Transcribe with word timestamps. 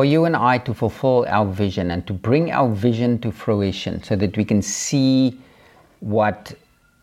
for 0.00 0.06
you 0.06 0.24
and 0.24 0.34
I 0.34 0.56
to 0.56 0.72
fulfill 0.72 1.26
our 1.28 1.44
vision 1.44 1.90
and 1.90 2.06
to 2.06 2.14
bring 2.14 2.50
our 2.52 2.70
vision 2.70 3.18
to 3.18 3.30
fruition 3.30 4.02
so 4.02 4.16
that 4.16 4.34
we 4.34 4.46
can 4.46 4.62
see 4.62 5.38
what 6.00 6.54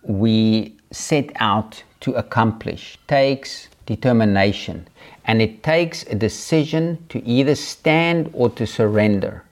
we 0.02 0.74
set 0.90 1.30
out 1.36 1.83
to 2.00 2.14
accomplish 2.14 2.98
takes 3.08 3.68
determination 3.86 4.88
and 5.25 5.44
it 5.44 5.62
takes 5.62 6.08
a 6.08 6.16
decision 6.16 6.98
to 7.10 7.24
either 7.24 7.54
stand 7.54 8.32
or 8.34 8.50
to 8.50 8.66
surrender. 8.66 9.43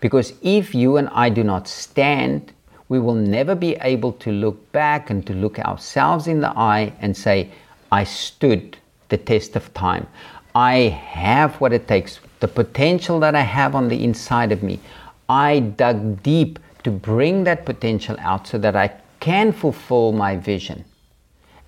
Because 0.00 0.34
if 0.42 0.74
you 0.74 0.98
and 0.98 1.08
I 1.12 1.30
do 1.30 1.42
not 1.42 1.66
stand, 1.66 2.52
we 2.90 3.00
will 3.00 3.14
never 3.14 3.54
be 3.54 3.76
able 3.76 4.12
to 4.24 4.30
look 4.30 4.72
back 4.72 5.08
and 5.08 5.26
to 5.26 5.32
look 5.32 5.58
ourselves 5.58 6.26
in 6.26 6.42
the 6.42 6.50
eye 6.50 6.92
and 7.00 7.16
say, 7.16 7.48
I 7.90 8.04
stood 8.04 8.76
the 9.08 9.16
test 9.16 9.56
of 9.56 9.72
time. 9.72 10.06
I 10.54 10.74
have 11.14 11.58
what 11.62 11.72
it 11.72 11.88
takes, 11.88 12.20
the 12.40 12.48
potential 12.48 13.20
that 13.20 13.34
I 13.34 13.42
have 13.42 13.74
on 13.74 13.88
the 13.88 14.02
inside 14.04 14.52
of 14.52 14.62
me. 14.62 14.80
I 15.28 15.60
dug 15.60 16.22
deep 16.22 16.58
to 16.84 16.90
bring 16.90 17.44
that 17.44 17.66
potential 17.66 18.16
out 18.20 18.46
so 18.46 18.58
that 18.58 18.76
I 18.76 18.92
can 19.20 19.52
fulfill 19.52 20.12
my 20.12 20.36
vision. 20.36 20.84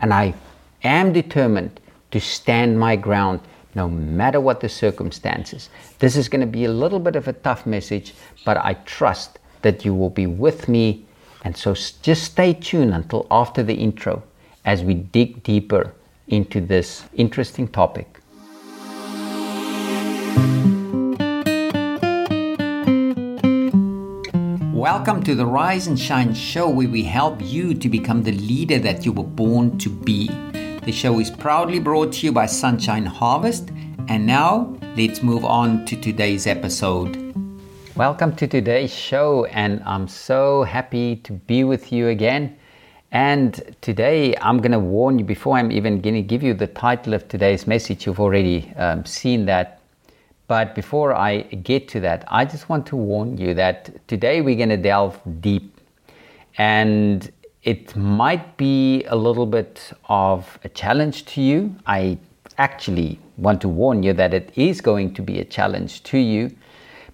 And 0.00 0.14
I 0.14 0.34
am 0.82 1.12
determined 1.12 1.80
to 2.10 2.20
stand 2.20 2.78
my 2.78 2.96
ground 2.96 3.40
no 3.74 3.88
matter 3.88 4.40
what 4.40 4.60
the 4.60 4.68
circumstances. 4.68 5.70
This 5.98 6.16
is 6.16 6.28
going 6.28 6.40
to 6.40 6.46
be 6.46 6.64
a 6.64 6.72
little 6.72 6.98
bit 6.98 7.16
of 7.16 7.28
a 7.28 7.32
tough 7.32 7.66
message, 7.66 8.14
but 8.44 8.56
I 8.56 8.74
trust 8.84 9.38
that 9.62 9.84
you 9.84 9.94
will 9.94 10.10
be 10.10 10.26
with 10.26 10.68
me. 10.68 11.04
And 11.44 11.56
so 11.56 11.74
just 11.74 12.24
stay 12.24 12.54
tuned 12.54 12.94
until 12.94 13.26
after 13.30 13.62
the 13.62 13.74
intro 13.74 14.22
as 14.64 14.82
we 14.82 14.94
dig 14.94 15.42
deeper 15.42 15.92
into 16.28 16.60
this 16.60 17.04
interesting 17.14 17.68
topic. 17.68 18.19
Welcome 24.72 25.22
to 25.24 25.34
the 25.34 25.46
Rise 25.46 25.86
and 25.86 25.98
Shine 25.98 26.34
show 26.34 26.68
where 26.68 26.88
we 26.88 27.02
help 27.02 27.40
you 27.42 27.74
to 27.74 27.88
become 27.88 28.22
the 28.22 28.32
leader 28.32 28.78
that 28.78 29.04
you 29.04 29.12
were 29.12 29.24
born 29.24 29.78
to 29.78 29.90
be. 29.90 30.28
The 30.84 30.92
show 30.92 31.20
is 31.20 31.30
proudly 31.30 31.78
brought 31.78 32.14
to 32.14 32.26
you 32.26 32.32
by 32.32 32.46
SonShine 32.46 33.06
Harvest. 33.06 33.70
And 34.08 34.26
now 34.26 34.76
let's 34.96 35.22
move 35.22 35.44
on 35.44 35.84
to 35.84 36.00
today's 36.00 36.46
episode. 36.46 37.34
Welcome 37.94 38.34
to 38.36 38.46
today's 38.46 38.92
show, 38.92 39.44
and 39.44 39.82
I'm 39.84 40.08
so 40.08 40.62
happy 40.62 41.16
to 41.16 41.34
be 41.34 41.64
with 41.64 41.92
you 41.92 42.08
again. 42.08 42.56
And 43.12 43.76
today 43.82 44.34
I'm 44.38 44.58
going 44.58 44.72
to 44.72 44.78
warn 44.78 45.18
you 45.18 45.24
before 45.24 45.58
I'm 45.58 45.70
even 45.70 46.00
going 46.00 46.14
to 46.14 46.22
give 46.22 46.42
you 46.42 46.54
the 46.54 46.66
title 46.66 47.12
of 47.12 47.28
today's 47.28 47.66
message. 47.66 48.06
You've 48.06 48.20
already 48.20 48.72
um, 48.76 49.04
seen 49.04 49.44
that. 49.44 49.79
But 50.50 50.74
before 50.74 51.14
I 51.14 51.42
get 51.42 51.86
to 51.90 52.00
that, 52.00 52.24
I 52.26 52.44
just 52.44 52.68
want 52.68 52.84
to 52.86 52.96
warn 52.96 53.38
you 53.38 53.54
that 53.54 54.08
today 54.08 54.40
we're 54.40 54.56
going 54.56 54.70
to 54.70 54.76
delve 54.76 55.16
deep. 55.40 55.80
And 56.58 57.30
it 57.62 57.94
might 57.94 58.56
be 58.56 59.04
a 59.04 59.14
little 59.14 59.46
bit 59.46 59.92
of 60.08 60.58
a 60.64 60.68
challenge 60.68 61.24
to 61.26 61.40
you. 61.40 61.76
I 61.86 62.18
actually 62.58 63.20
want 63.36 63.60
to 63.60 63.68
warn 63.68 64.02
you 64.02 64.12
that 64.14 64.34
it 64.34 64.50
is 64.56 64.80
going 64.80 65.14
to 65.14 65.22
be 65.22 65.38
a 65.38 65.44
challenge 65.44 66.02
to 66.10 66.18
you. 66.18 66.50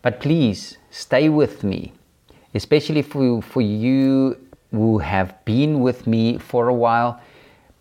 But 0.00 0.18
please 0.18 0.78
stay 0.90 1.28
with 1.28 1.62
me, 1.62 1.92
especially 2.54 3.02
for, 3.02 3.42
for 3.42 3.60
you 3.60 4.38
who 4.70 4.96
have 4.96 5.44
been 5.44 5.80
with 5.80 6.06
me 6.06 6.38
for 6.38 6.68
a 6.68 6.74
while, 6.74 7.20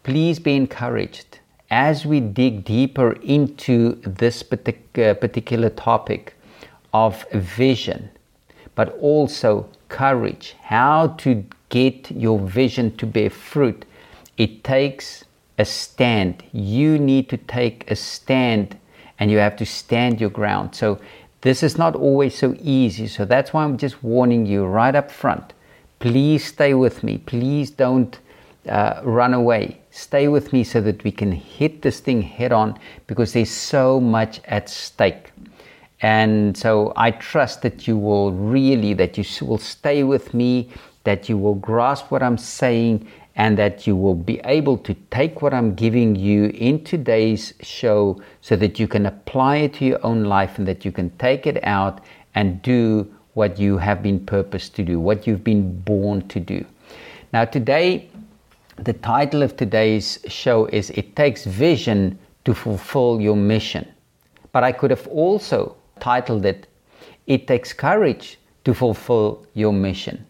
please 0.04 0.38
be 0.38 0.54
encouraged 0.58 1.25
as 1.70 2.06
we 2.06 2.20
dig 2.20 2.64
deeper 2.64 3.14
into 3.24 3.96
this 4.06 4.44
particular 4.44 5.70
topic 5.70 6.36
of 6.94 7.26
vision, 7.32 8.10
but 8.76 8.98
also 9.00 9.68
courage, 9.90 10.56
how 10.62 11.08
to 11.18 11.46
get 11.70 12.12
your 12.12 12.40
vision 12.40 12.96
to 12.98 13.06
bear 13.06 13.30
fruit. 13.30 13.86
It 14.38 14.64
takes 14.64 15.24
a 15.58 15.66
stand. 15.66 16.44
You 16.52 16.98
need 16.98 17.30
to 17.30 17.38
take 17.38 17.90
a 17.90 17.96
stand 17.96 18.78
and 19.20 19.32
you 19.32 19.38
have 19.38 19.56
to 19.58 19.66
stand 19.66 20.20
your 20.20 20.30
ground. 20.30 20.76
So, 20.76 21.00
this 21.42 21.62
is 21.62 21.78
not 21.78 21.96
always 21.96 22.36
so 22.36 22.56
easy. 22.60 23.08
So, 23.08 23.24
that's 23.24 23.54
why 23.54 23.64
I'm 23.64 23.78
just 23.78 24.04
warning 24.04 24.46
you 24.46 24.66
right 24.66 24.96
up 24.96 25.12
front 25.12 25.54
Please 26.00 26.46
stay 26.46 26.74
with 26.74 27.04
me. 27.04 27.18
Please 27.18 27.72
don't 27.72 28.20
uh, 28.68 29.02
run 29.04 29.34
away. 29.34 29.80
Stay 29.96 30.28
with 30.28 30.52
me 30.52 30.62
so 30.66 30.82
that 30.82 31.02
we 31.06 31.12
can 31.12 31.32
hit 31.32 31.82
this 31.82 32.02
thing 32.02 32.22
head 32.22 32.52
on 32.52 32.78
because 33.08 33.32
there's 33.32 33.50
so 33.50 33.98
much 33.98 34.42
at 34.44 34.68
stake. 34.68 35.32
And 36.02 36.58
so 36.58 36.92
I 36.98 37.12
trust 37.12 37.62
that 37.62 37.88
you 37.88 37.98
will 37.98 38.34
really, 38.34 38.94
that 38.96 39.18
you 39.18 39.24
will 39.48 39.58
stay 39.58 40.04
with 40.04 40.34
me, 40.34 40.70
that 41.06 41.30
you 41.30 41.38
will 41.38 41.56
grasp 41.56 42.12
what 42.12 42.22
I'm 42.22 42.38
saying, 42.38 43.08
and 43.38 43.58
that 43.58 43.88
you 43.88 43.96
will 43.96 44.16
be 44.16 44.42
able 44.44 44.78
to 44.80 44.94
take 45.12 45.42
what 45.42 45.54
I'm 45.54 45.74
giving 45.76 46.18
you 46.18 46.48
in 46.48 46.84
today's 46.84 47.54
show 47.62 48.22
so 48.42 48.58
that 48.58 48.78
you 48.78 48.90
can 48.90 49.06
apply 49.06 49.58
it 49.60 49.76
to 49.76 49.86
your 49.86 50.06
own 50.06 50.26
life 50.26 50.58
and 50.58 50.68
that 50.68 50.84
you 50.84 50.92
can 50.92 51.10
take 51.20 51.48
it 51.48 51.64
out 51.64 52.04
and 52.36 52.62
do 52.62 53.10
what 53.34 53.58
you 53.58 53.78
have 53.78 54.04
been 54.04 54.20
purposed 54.26 54.76
to 54.76 54.84
do, 54.84 55.00
what 55.00 55.26
you've 55.26 55.46
been 55.46 55.80
born 55.84 56.28
to 56.28 56.42
do. 56.42 56.66
Now, 57.32 57.46
today, 57.46 58.10
the 58.78 58.94
title 58.94 59.42
of 59.42 59.56
today's 59.56 60.20
show 60.28 60.66
is 60.68 60.90
It 60.92 61.16
Takes 61.16 61.46
Vision 61.46 62.20
to 62.44 62.54
Fulfill 62.54 63.22
Your 63.22 63.36
Mission. 63.36 63.88
But 64.52 64.64
I 64.64 64.72
could 64.72 64.92
have 64.92 65.08
also 65.08 65.76
titled 66.00 66.46
it 66.46 66.68
It 67.26 67.48
Takes 67.48 67.72
Courage 67.72 68.38
to 68.66 68.74
Fulfill 68.74 69.46
Your 69.54 69.72
Mission. 69.72 70.26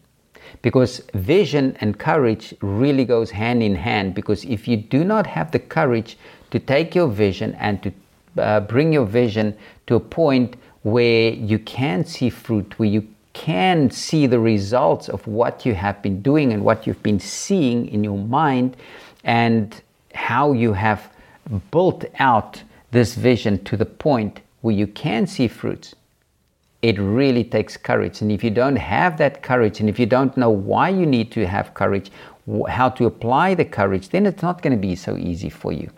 Because 0.61 1.01
vision 1.13 1.75
and 1.81 1.97
courage 1.97 2.53
really 2.61 3.03
goes 3.03 3.31
hand 3.31 3.63
in 3.63 3.75
hand 3.75 4.13
because 4.13 4.45
if 4.45 4.67
you 4.67 4.77
do 4.77 5.03
not 5.03 5.27
have 5.27 5.51
the 5.51 5.59
courage 5.59 6.17
to 6.51 6.59
take 6.59 6.95
your 6.95 7.07
vision 7.07 7.55
and 7.55 7.81
to 7.83 7.91
uh, 8.37 8.59
bring 8.61 8.93
your 8.93 9.05
vision 9.05 9.57
to 9.87 9.95
a 9.95 9.99
point 9.99 10.55
where 10.83 11.31
you 11.31 11.57
can 11.59 12.05
see 12.05 12.29
fruit, 12.29 12.77
where 12.77 12.89
you 12.89 13.07
can 13.35 13.91
see 13.91 14.25
the 14.25 14.39
results 14.39 15.09
of 15.09 15.27
what 15.27 15.65
you 15.65 15.75
have 15.75 16.01
been 16.01 16.21
doing 16.21 16.53
and 16.53 16.63
what 16.63 16.87
you've 16.87 17.03
been 17.03 17.19
seeing 17.19 17.87
in 17.89 18.03
your 18.03 18.17
mind, 18.17 18.77
and 19.25 19.81
how 20.13 20.53
you 20.53 20.73
have 20.73 21.11
built 21.69 22.05
out 22.17 22.63
this 22.91 23.13
vision 23.13 23.61
to 23.65 23.75
the 23.75 23.85
point 23.85 24.39
where 24.61 24.73
you 24.73 24.87
can 24.87 25.27
see 25.27 25.47
fruits. 25.49 25.93
It 26.81 26.97
really 26.97 27.43
takes 27.43 27.75
courage. 27.75 28.21
And 28.21 28.31
if 28.31 28.43
you 28.43 28.51
don't 28.51 28.77
have 28.77 29.17
that 29.17 29.43
courage, 29.43 29.79
and 29.81 29.89
if 29.89 29.99
you 29.99 30.05
don't 30.05 30.37
know 30.37 30.49
why 30.49 30.89
you 30.89 31.05
need 31.05 31.31
to 31.33 31.45
have 31.45 31.73
courage, 31.73 32.11
how 32.69 32.89
to 32.89 33.05
apply 33.05 33.55
the 33.55 33.65
courage, 33.65 34.09
then 34.09 34.25
it's 34.25 34.41
not 34.41 34.61
going 34.61 34.71
to 34.71 34.87
be 34.87 34.95
so 34.95 35.17
easy 35.17 35.49
for 35.49 35.73
you. 35.73 35.89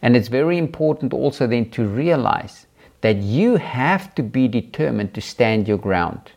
And 0.00 0.16
it's 0.16 0.28
very 0.28 0.58
important 0.58 1.12
also 1.12 1.46
then 1.46 1.70
to 1.70 1.84
realize 1.84 2.66
that 3.00 3.16
you 3.16 3.56
have 3.56 4.14
to 4.14 4.22
be 4.22 4.46
determined 4.46 5.14
to 5.14 5.20
stand 5.20 5.66
your 5.66 5.78
ground. 5.78 6.32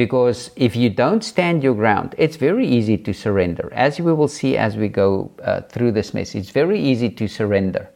Because 0.00 0.50
if 0.56 0.76
you 0.76 0.88
don't 0.88 1.22
stand 1.22 1.62
your 1.62 1.74
ground, 1.74 2.14
it's 2.16 2.36
very 2.36 2.66
easy 2.66 2.96
to 2.96 3.12
surrender. 3.12 3.70
As 3.74 4.00
we 4.00 4.14
will 4.14 4.28
see 4.28 4.56
as 4.56 4.74
we 4.74 4.88
go 4.88 5.30
uh, 5.44 5.60
through 5.68 5.92
this 5.92 6.14
message, 6.14 6.44
it's 6.44 6.50
very 6.52 6.80
easy 6.80 7.10
to 7.10 7.28
surrender. 7.28 7.86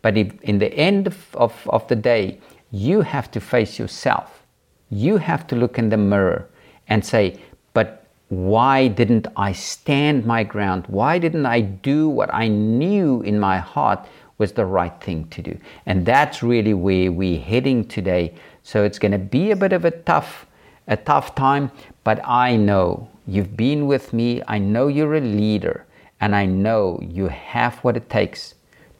But 0.00 0.16
if, 0.16 0.40
in 0.42 0.60
the 0.60 0.72
end 0.72 1.08
of, 1.08 1.34
of, 1.34 1.68
of 1.68 1.88
the 1.88 1.96
day, 1.96 2.38
you 2.70 3.00
have 3.00 3.32
to 3.32 3.40
face 3.40 3.80
yourself. 3.80 4.44
You 4.90 5.16
have 5.16 5.44
to 5.48 5.56
look 5.56 5.76
in 5.76 5.88
the 5.88 5.96
mirror 5.96 6.48
and 6.86 7.04
say, 7.04 7.40
But 7.72 8.06
why 8.28 8.86
didn't 8.86 9.26
I 9.34 9.50
stand 9.54 10.24
my 10.24 10.44
ground? 10.44 10.84
Why 10.86 11.18
didn't 11.18 11.46
I 11.46 11.62
do 11.62 12.08
what 12.08 12.32
I 12.32 12.46
knew 12.46 13.22
in 13.22 13.40
my 13.40 13.58
heart 13.58 14.06
was 14.38 14.52
the 14.52 14.66
right 14.66 15.00
thing 15.00 15.26
to 15.30 15.42
do. 15.42 15.58
And 15.86 16.06
that's 16.06 16.44
really 16.44 16.74
where 16.74 17.10
we're 17.10 17.40
heading 17.40 17.86
today. 17.86 18.34
So 18.62 18.84
it's 18.84 19.00
going 19.00 19.12
to 19.12 19.18
be 19.18 19.50
a 19.50 19.56
bit 19.56 19.72
of 19.72 19.84
a 19.84 19.90
tough 19.90 20.46
a 20.86 20.96
tough 20.96 21.34
time, 21.34 21.70
but 22.02 22.20
I 22.24 22.56
know 22.56 23.08
you've 23.26 23.56
been 23.56 23.86
with 23.86 24.12
me. 24.12 24.42
I 24.46 24.58
know 24.58 24.88
you're 24.88 25.14
a 25.14 25.20
leader 25.20 25.86
and 26.20 26.34
I 26.34 26.46
know 26.46 26.98
you 27.02 27.28
have 27.28 27.78
what 27.78 27.96
it 27.96 28.08
takes 28.08 28.54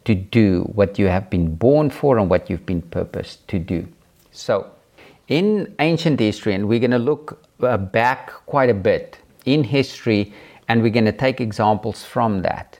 to 0.05 0.13
do 0.13 0.61
what 0.73 0.97
you 0.99 1.07
have 1.07 1.29
been 1.29 1.55
born 1.55 1.89
for 1.89 2.17
and 2.17 2.29
what 2.29 2.49
you've 2.49 2.65
been 2.65 2.81
purposed 2.81 3.47
to 3.47 3.59
do. 3.59 3.87
So, 4.31 4.71
in 5.27 5.73
ancient 5.79 6.19
history, 6.19 6.53
and 6.53 6.67
we're 6.67 6.79
going 6.79 6.91
to 6.91 6.99
look 6.99 7.43
uh, 7.61 7.77
back 7.77 8.31
quite 8.45 8.69
a 8.69 8.75
bit 8.75 9.17
in 9.45 9.63
history, 9.63 10.31
and 10.67 10.83
we're 10.83 10.91
going 10.91 11.05
to 11.05 11.11
take 11.11 11.41
examples 11.41 12.03
from 12.03 12.43
that. 12.43 12.79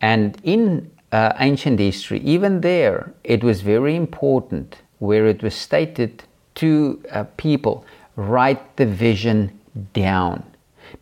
And 0.00 0.38
in 0.42 0.90
uh, 1.12 1.34
ancient 1.38 1.78
history, 1.78 2.20
even 2.20 2.62
there, 2.62 3.12
it 3.22 3.44
was 3.44 3.60
very 3.60 3.94
important 3.94 4.76
where 4.98 5.26
it 5.26 5.42
was 5.42 5.54
stated 5.54 6.24
to 6.54 7.02
uh, 7.10 7.24
people 7.36 7.84
write 8.16 8.76
the 8.76 8.86
vision 8.86 9.58
down. 9.92 10.44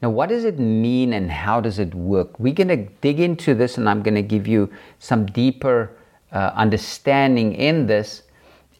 Now, 0.00 0.10
what 0.10 0.28
does 0.28 0.44
it 0.44 0.58
mean 0.58 1.12
and 1.12 1.30
how 1.30 1.60
does 1.60 1.78
it 1.78 1.94
work? 1.94 2.38
We're 2.38 2.54
going 2.54 2.68
to 2.68 2.76
dig 3.00 3.20
into 3.20 3.54
this 3.54 3.78
and 3.78 3.88
I'm 3.88 4.02
going 4.02 4.14
to 4.14 4.22
give 4.22 4.46
you 4.46 4.70
some 4.98 5.26
deeper 5.26 5.90
uh, 6.32 6.52
understanding 6.54 7.54
in 7.54 7.86
this. 7.86 8.22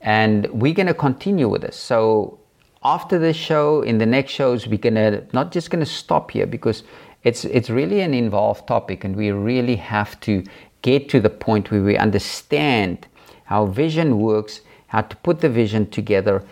And 0.01 0.47
we're 0.47 0.75
going 0.75 0.87
to 0.87 0.95
continue 0.95 1.49
with 1.49 1.63
this. 1.63 1.77
So 1.77 2.41
after 2.85 3.19
this 3.19 3.37
show, 3.37 3.83
in 3.83 3.99
the 3.99 4.07
next 4.07 4.33
shows, 4.33 4.67
we're 4.67 4.79
going 4.79 4.95
to 4.95 5.25
not 5.33 5.53
just 5.53 5.71
going 5.71 5.85
to 5.85 5.91
stop 5.91 6.31
here 6.31 6.47
because 6.47 6.83
it's 7.23 7.45
it's 7.45 7.71
really 7.71 8.01
an 8.01 8.15
involved 8.15 8.67
topic, 8.67 9.05
and 9.05 9.15
we 9.15 9.31
really 9.31 9.77
have 9.77 10.19
to 10.21 10.43
get 10.83 11.09
to 11.11 11.21
the 11.21 11.31
point 11.31 11.71
where 11.71 11.83
we 11.83 11.97
understand 11.97 13.07
how 13.45 13.67
vision 13.67 14.19
works, 14.19 14.63
how 14.89 15.03
to 15.03 15.17
put 15.19 15.41
the 15.41 15.49
vision 15.49 15.89
together. 15.91 16.43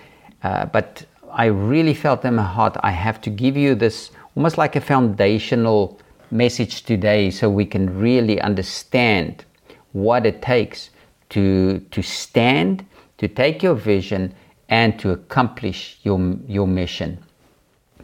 Uh, 0.45 0.67
but 0.67 1.05
I 1.33 1.47
really 1.47 1.95
felt 1.95 2.25
in 2.25 2.35
my 2.35 2.43
heart 2.43 2.77
I 2.81 2.91
have 2.91 3.21
to 3.23 3.31
give 3.31 3.57
you 3.57 3.75
this 3.75 4.11
almost 4.37 4.59
like 4.59 4.77
a 4.77 4.81
foundational 4.81 6.01
message 6.31 6.85
today 6.85 7.31
so 7.31 7.51
we 7.51 7.67
can 7.67 7.99
really 7.99 8.41
understand 8.41 9.45
what 9.93 10.27
it 10.27 10.43
takes 10.43 10.91
to, 11.31 11.81
to 11.91 12.03
stand, 12.03 12.87
to 13.19 13.29
take 13.29 13.63
your 13.63 13.75
vision, 13.75 14.35
and 14.69 14.99
to 15.01 15.11
accomplish 15.11 15.99
your, 16.03 16.37
your 16.47 16.67
mission. 16.67 17.19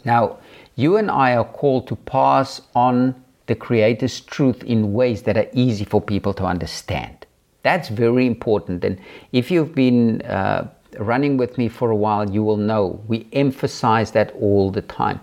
Now, 0.04 0.38
you 0.74 0.96
and 0.96 1.10
I 1.10 1.36
are 1.36 1.44
called 1.44 1.86
to 1.88 1.96
pass 1.96 2.60
on 2.74 3.14
the 3.46 3.54
Creator's 3.54 4.20
truth 4.20 4.62
in 4.64 4.92
ways 4.92 5.22
that 5.22 5.36
are 5.36 5.46
easy 5.52 5.84
for 5.84 6.00
people 6.00 6.34
to 6.34 6.44
understand. 6.44 7.26
That's 7.62 7.88
very 7.88 8.26
important. 8.26 8.84
And 8.84 8.98
if 9.32 9.50
you've 9.50 9.74
been 9.74 10.22
uh, 10.22 10.68
running 10.98 11.36
with 11.36 11.58
me 11.58 11.68
for 11.68 11.90
a 11.90 11.96
while, 11.96 12.28
you 12.30 12.42
will 12.42 12.56
know 12.56 13.00
we 13.06 13.26
emphasize 13.32 14.10
that 14.12 14.32
all 14.32 14.70
the 14.70 14.82
time. 14.82 15.20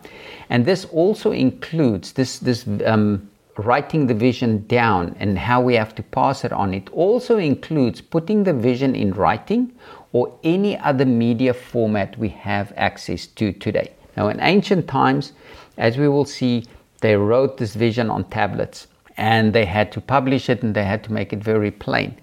And 0.49 0.65
this 0.65 0.85
also 0.85 1.31
includes 1.31 2.13
this, 2.13 2.39
this 2.39 2.65
um, 2.85 3.29
writing 3.57 4.07
the 4.07 4.13
vision 4.13 4.65
down 4.67 5.15
and 5.19 5.37
how 5.37 5.61
we 5.61 5.75
have 5.75 5.93
to 5.95 6.03
pass 6.03 6.43
it 6.43 6.51
on. 6.51 6.73
It 6.73 6.89
also 6.91 7.37
includes 7.37 8.01
putting 8.01 8.43
the 8.43 8.53
vision 8.53 8.95
in 8.95 9.11
writing 9.13 9.71
or 10.11 10.37
any 10.43 10.77
other 10.79 11.05
media 11.05 11.53
format 11.53 12.17
we 12.17 12.29
have 12.29 12.73
access 12.75 13.27
to 13.27 13.51
today. 13.51 13.91
Now, 14.15 14.29
in 14.29 14.39
ancient 14.39 14.87
times, 14.87 15.33
as 15.77 15.97
we 15.97 16.07
will 16.07 16.25
see, 16.25 16.65
they 17.01 17.15
wrote 17.15 17.57
this 17.57 17.75
vision 17.75 18.09
on 18.09 18.23
tablets 18.25 18.87
and 19.17 19.53
they 19.53 19.65
had 19.65 19.91
to 19.91 20.01
publish 20.01 20.49
it 20.49 20.63
and 20.63 20.73
they 20.73 20.83
had 20.83 21.03
to 21.03 21.13
make 21.13 21.33
it 21.33 21.43
very 21.43 21.71
plain. 21.71 22.15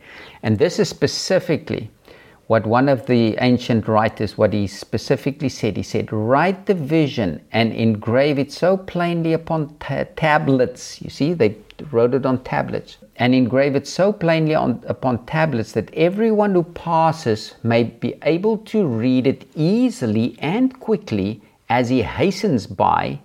And 0.42 0.58
this 0.58 0.78
is 0.78 0.88
specifically 0.88 1.90
what 2.50 2.66
one 2.66 2.88
of 2.88 3.06
the 3.06 3.36
ancient 3.40 3.86
writers, 3.86 4.36
what 4.36 4.52
he 4.52 4.66
specifically 4.66 5.48
said, 5.48 5.76
he 5.76 5.84
said, 5.84 6.12
write 6.12 6.66
the 6.66 6.74
vision 6.74 7.40
and 7.52 7.72
engrave 7.72 8.40
it 8.40 8.50
so 8.50 8.76
plainly 8.76 9.32
upon 9.32 9.72
ta- 9.78 10.02
tablets. 10.16 11.00
You 11.00 11.10
see, 11.10 11.32
they 11.32 11.56
wrote 11.92 12.12
it 12.12 12.26
on 12.26 12.42
tablets 12.42 12.96
and 13.14 13.36
engrave 13.36 13.76
it 13.76 13.86
so 13.86 14.12
plainly 14.12 14.56
on, 14.56 14.82
upon 14.88 15.24
tablets 15.26 15.70
that 15.74 15.94
everyone 15.94 16.52
who 16.52 16.64
passes 16.64 17.54
may 17.62 17.84
be 17.84 18.18
able 18.22 18.58
to 18.58 18.84
read 18.84 19.28
it 19.28 19.46
easily 19.54 20.36
and 20.40 20.80
quickly 20.80 21.40
as 21.68 21.88
he 21.88 22.02
hastens 22.02 22.66
by 22.66 23.20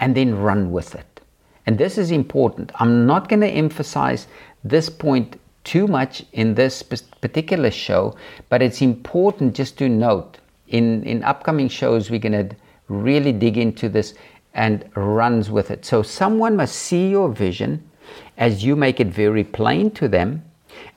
and 0.00 0.14
then 0.14 0.34
run 0.34 0.72
with 0.72 0.94
it. 0.94 1.20
And 1.66 1.76
this 1.76 1.98
is 1.98 2.10
important. 2.10 2.72
I'm 2.76 3.04
not 3.04 3.28
going 3.28 3.40
to 3.40 3.48
emphasize 3.48 4.28
this 4.64 4.88
point 4.88 5.38
too 5.64 5.86
much 5.86 6.24
in 6.32 6.54
this 6.54 6.82
particular 6.82 7.70
show, 7.70 8.16
but 8.48 8.62
it's 8.62 8.82
important 8.82 9.54
just 9.54 9.78
to 9.78 9.88
note 9.88 10.38
in, 10.72 11.04
in 11.04 11.22
upcoming 11.22 11.68
shows, 11.68 12.10
we're 12.10 12.18
going 12.18 12.48
to 12.48 12.56
really 12.88 13.32
dig 13.32 13.56
into 13.56 13.88
this 13.88 14.14
and 14.54 14.84
runs 14.96 15.50
with 15.50 15.70
it. 15.70 15.84
So 15.84 16.02
someone 16.02 16.56
must 16.56 16.74
see 16.74 17.08
your 17.08 17.28
vision 17.28 17.88
as 18.36 18.64
you 18.64 18.74
make 18.74 18.98
it 18.98 19.06
very 19.06 19.44
plain 19.44 19.90
to 19.92 20.08
them, 20.08 20.42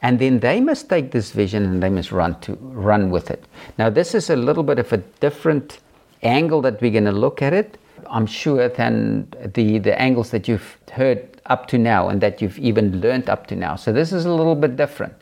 and 0.02 0.18
then 0.18 0.40
they 0.40 0.60
must 0.60 0.90
take 0.90 1.12
this 1.12 1.32
vision 1.32 1.64
and 1.64 1.84
they 1.84 1.90
must 1.90 2.12
run 2.12 2.40
to 2.42 2.54
run 2.62 3.10
with 3.10 3.30
it. 3.30 3.44
Now, 3.78 3.90
this 3.90 4.16
is 4.16 4.30
a 4.30 4.36
little 4.36 4.64
bit 4.64 4.80
of 4.80 4.92
a 4.92 4.98
different 5.20 5.80
angle 6.24 6.62
that 6.62 6.82
we're 6.82 6.92
going 6.92 7.06
to 7.06 7.12
look 7.12 7.42
at 7.42 7.54
it. 7.54 7.78
I'm 8.08 8.26
sure 8.26 8.70
than 8.70 9.28
the 9.54 9.80
the 9.80 10.00
angles 10.00 10.30
that 10.32 10.48
you've 10.48 10.78
heard 10.92 11.35
up 11.46 11.68
to 11.68 11.78
now 11.78 12.10
and 12.10 12.22
that 12.22 12.42
you've 12.42 12.58
even 12.60 13.02
learned 13.02 13.30
up 13.30 13.48
to 13.48 13.56
now. 13.56 13.76
So 13.76 13.92
this 13.92 14.12
is 14.12 14.26
a 14.26 14.32
little 14.34 14.56
bit 14.56 14.76
different, 14.76 15.14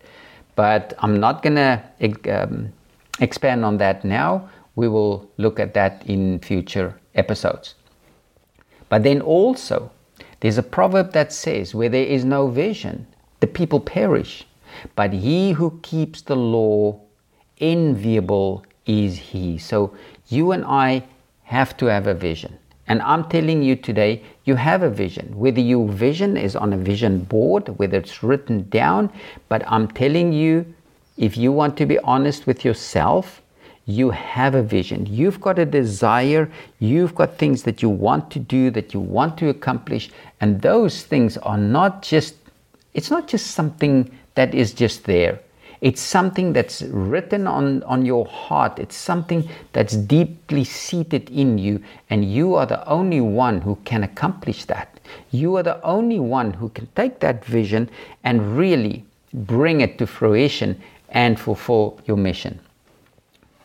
but 0.56 0.94
I'm 1.00 1.20
not 1.20 1.42
going 1.42 1.56
to 1.56 1.84
um, 2.30 2.74
expand 3.20 3.66
on 3.66 3.78
that 3.78 4.04
now. 4.04 4.50
We 4.76 4.88
will 4.88 5.30
look 5.38 5.60
at 5.60 5.74
that 5.74 6.04
in 6.06 6.40
future 6.40 7.00
episodes. 7.16 7.76
But 8.90 9.04
then 9.04 9.22
also, 9.22 9.92
there's 10.40 10.58
a 10.58 10.64
proverb 10.64 11.14
that 11.14 11.32
says, 11.34 11.74
Where 11.74 11.90
there 11.90 12.06
is 12.06 12.26
no 12.26 12.48
vision, 12.48 13.08
the 13.40 13.48
people 13.48 13.80
perish. 13.80 14.46
But 14.96 15.14
he 15.14 15.52
who 15.52 15.80
keeps 15.84 16.22
the 16.22 16.36
law, 16.36 17.00
enviable 17.60 18.66
is 18.86 19.18
he. 19.18 19.58
So 19.58 19.96
you 20.28 20.52
and 20.52 20.66
I 20.66 21.04
have 21.44 21.78
to 21.78 21.86
have 21.86 22.08
a 22.08 22.14
vision. 22.14 22.58
And 22.94 23.02
I'm 23.02 23.28
telling 23.28 23.64
you 23.64 23.76
today, 23.76 24.22
you 24.46 24.54
have 24.54 24.84
a 24.84 24.90
vision. 25.04 25.36
Whether 25.36 25.62
your 25.62 25.90
vision 25.90 26.38
is 26.38 26.56
on 26.56 26.74
a 26.74 26.78
vision 26.78 27.24
board, 27.24 27.68
whether 27.80 27.98
it's 27.98 28.22
written 28.22 28.70
down, 28.70 29.12
but 29.50 29.64
I'm 29.66 29.88
telling 29.88 30.32
you, 30.32 30.64
if 31.18 31.36
you 31.36 31.52
want 31.52 31.76
to 31.78 31.88
be 31.88 31.98
honest 31.98 32.46
with 32.46 32.64
yourself, 32.64 33.42
you 33.88 34.12
have 34.12 34.54
a 34.54 34.62
vision. 34.62 35.08
You've 35.08 35.42
got 35.42 35.58
a 35.58 35.66
desire. 35.66 36.52
You've 36.78 37.16
got 37.16 37.40
things 37.40 37.64
that 37.64 37.82
you 37.82 37.90
want 37.90 38.30
to 38.30 38.38
do, 38.38 38.70
that 38.70 38.94
you 38.94 39.00
want 39.00 39.40
to 39.40 39.50
accomplish. 39.50 40.12
And 40.40 40.62
those 40.62 41.02
things 41.02 41.36
are 41.38 41.58
not 41.58 42.04
just, 42.04 42.36
it's 42.94 43.10
not 43.10 43.28
just 43.28 43.56
something 43.56 44.16
that 44.36 44.54
is 44.54 44.72
just 44.72 45.06
there. 45.06 45.40
It's 45.84 46.00
something 46.00 46.54
that's 46.54 46.82
written 46.82 47.46
on, 47.46 47.84
on 47.84 48.06
your 48.06 48.26
heart. 48.26 48.80
It's 48.80 48.96
something 48.96 49.50
that's 49.74 49.98
deeply 49.98 50.64
seated 50.64 51.30
in 51.30 51.58
you, 51.58 51.84
and 52.10 52.24
you 52.24 52.56
are 52.56 52.66
the 52.66 52.88
only 52.88 53.20
one 53.20 53.60
who 53.60 53.76
can 53.84 54.02
accomplish 54.02 54.64
that. 54.66 54.98
You 55.32 55.58
are 55.58 55.64
the 55.64 55.84
only 55.84 56.22
one 56.22 56.54
who 56.54 56.70
can 56.70 56.88
take 56.96 57.20
that 57.20 57.44
vision 57.44 57.90
and 58.24 58.58
really 58.58 59.04
bring 59.34 59.82
it 59.82 59.98
to 59.98 60.08
fruition 60.08 60.82
and 61.10 61.38
fulfill 61.38 62.00
your 62.06 62.16
mission. 62.16 62.62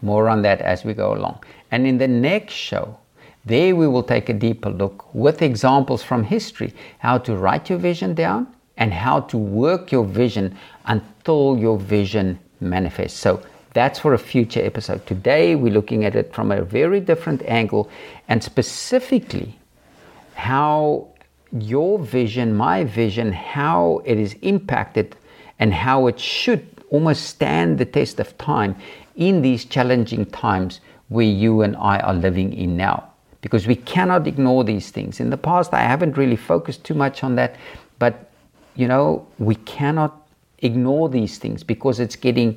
More 0.03 0.29
on 0.29 0.43
that 0.43 0.61
as 0.61 0.85
we 0.85 0.95
go 0.95 1.15
along. 1.15 1.45
And 1.71 1.87
in 1.87 1.99
the 1.99 2.09
next 2.09 2.55
show, 2.55 2.99
there 3.45 3.77
we 3.77 3.87
will 3.87 4.03
take 4.03 4.29
a 4.29 4.35
deeper 4.35 4.71
look 4.71 5.15
with 5.15 5.41
examples 5.41 6.03
from 6.03 6.25
history 6.25 6.75
how 6.99 7.19
to 7.19 7.37
write 7.37 7.71
your 7.71 7.79
vision 7.79 8.15
down 8.15 8.49
and 8.79 8.95
how 8.95 9.21
to 9.21 9.37
work 9.37 9.93
your 9.93 10.05
vision 10.05 10.57
until 10.87 11.59
your 11.59 11.77
vision 11.77 12.39
manifests. 12.61 13.19
So 13.19 13.43
that's 13.75 13.99
for 13.99 14.15
a 14.15 14.19
future 14.19 14.65
episode. 14.65 15.05
Today 15.07 15.55
we're 15.55 15.73
looking 15.73 16.05
at 16.05 16.17
it 16.17 16.33
from 16.33 16.51
a 16.51 16.63
very 16.63 17.01
different 17.01 17.43
angle 17.43 17.91
and 18.29 18.43
specifically 18.43 19.59
how 20.35 21.09
your 21.53 21.99
vision, 21.99 22.55
my 22.55 22.85
vision, 22.85 23.33
how 23.33 24.01
it 24.05 24.19
is 24.19 24.35
impacted 24.43 25.17
and 25.59 25.75
how 25.75 26.07
it 26.07 26.19
should 26.19 26.67
almost 26.91 27.25
stand 27.25 27.79
the 27.79 27.85
test 27.85 28.21
of 28.21 28.37
time 28.39 28.77
in 29.17 29.43
these 29.43 29.65
challenging 29.65 30.25
times 30.27 30.81
where 31.09 31.27
you 31.27 31.63
and 31.63 31.77
I 31.77 31.99
are 31.99 32.15
living 32.15 32.53
in 32.53 32.77
now. 32.77 33.11
Because 33.41 33.67
we 33.67 33.77
cannot 33.77 34.27
ignore 34.27 34.65
these 34.65 34.91
things. 34.91 35.21
In 35.21 35.31
the 35.31 35.37
past, 35.37 35.73
I 35.73 35.81
haven't 35.83 36.17
really 36.17 36.37
focused 36.37 36.85
too 36.85 36.95
much 36.95 37.25
on 37.25 37.35
that, 37.37 37.57
but 37.99 38.28
you 38.79 38.87
know, 38.87 39.27
we 39.39 39.57
cannot 39.57 40.29
ignore 40.61 41.09
these 41.09 41.37
things 41.37 41.65
because 41.65 41.99
it's 41.99 42.15
getting 42.15 42.57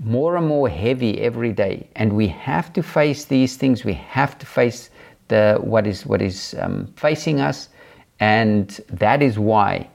more 0.00 0.36
and 0.36 0.46
more 0.46 0.68
heavy 0.68 1.20
every 1.20 1.52
day. 1.52 1.88
And 1.94 2.12
we 2.12 2.26
have 2.26 2.72
to 2.72 2.82
face 2.82 3.24
these 3.26 3.56
things. 3.56 3.84
We 3.84 3.92
have 3.92 4.36
to 4.40 4.46
face 4.46 4.90
the 5.28 5.58
what 5.60 5.86
is 5.86 6.04
what 6.04 6.20
is 6.20 6.56
um, 6.58 6.92
facing 6.96 7.40
us. 7.40 7.68
And 8.18 8.80
that 8.88 9.22
is 9.22 9.38
why 9.38 9.88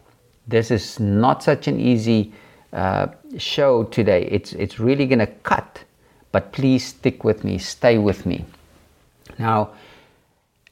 this 0.48 0.72
is 0.72 0.98
not 0.98 1.44
such 1.44 1.67
an 1.67 1.77
easy 1.77 2.32
uh, 2.72 3.08
show 3.38 3.84
today. 3.84 4.29
It's 4.32 4.53
it's 4.53 4.79
really 4.79 5.05
going 5.05 5.20
to 5.20 5.34
cut. 5.44 5.84
But 6.32 6.53
please 6.53 6.86
stick 6.86 7.25
with 7.25 7.44
me. 7.44 7.58
Stay 7.58 7.98
with 7.98 8.25
me. 8.25 8.46
Now 9.38 9.72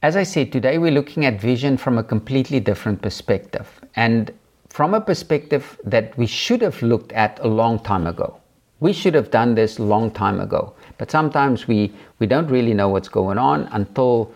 as 0.01 0.17
i 0.17 0.23
said 0.23 0.51
today 0.51 0.77
we're 0.77 0.91
looking 0.91 1.23
at 1.23 1.39
vision 1.39 1.77
from 1.77 1.97
a 1.97 2.03
completely 2.03 2.61
different 2.61 3.01
perspective. 3.01 3.67
And 3.95 4.31
from 4.73 4.95
a 4.95 4.99
perspective 4.99 5.79
that 5.83 6.17
we 6.17 6.25
should 6.25 6.59
have 6.59 6.81
looked 6.81 7.11
at 7.11 7.39
a 7.43 7.47
long 7.47 7.77
time 7.77 8.07
ago. 8.07 8.35
We 8.79 8.91
should 8.91 9.13
have 9.13 9.29
done 9.29 9.53
this 9.53 9.77
a 9.77 9.83
long 9.83 10.09
time 10.09 10.39
ago. 10.39 10.73
But 10.97 11.11
sometimes 11.11 11.67
we, 11.67 11.93
we 12.17 12.25
don't 12.25 12.47
really 12.47 12.73
know 12.73 12.89
what's 12.89 13.07
going 13.07 13.37
on 13.37 13.69
until 13.71 14.31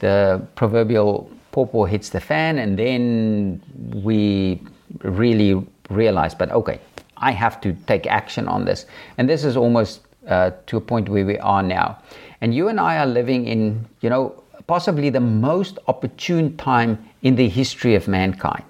the 0.00 0.46
proverbial 0.54 1.30
pawpaw 1.52 1.84
hits 1.86 2.10
the 2.10 2.20
fan 2.20 2.58
and 2.58 2.78
then 2.78 3.62
we 4.04 4.60
really 5.02 5.66
realize, 5.88 6.34
but 6.34 6.50
okay, 6.50 6.78
I 7.16 7.32
have 7.32 7.58
to 7.62 7.72
take 7.86 8.06
action 8.06 8.48
on 8.48 8.66
this. 8.66 8.84
And 9.16 9.30
this 9.30 9.44
is 9.44 9.56
almost 9.56 10.02
uh, 10.28 10.50
to 10.66 10.76
a 10.76 10.80
point 10.82 11.08
where 11.08 11.24
we 11.24 11.38
are 11.38 11.62
now. 11.62 12.02
And 12.42 12.54
you 12.54 12.68
and 12.68 12.78
I 12.78 12.98
are 12.98 13.06
living 13.06 13.46
in, 13.46 13.88
you 14.02 14.10
know, 14.10 14.44
possibly 14.66 15.08
the 15.08 15.20
most 15.20 15.78
opportune 15.88 16.54
time 16.58 17.02
in 17.22 17.34
the 17.34 17.48
history 17.48 17.94
of 17.94 18.08
mankind. 18.08 18.64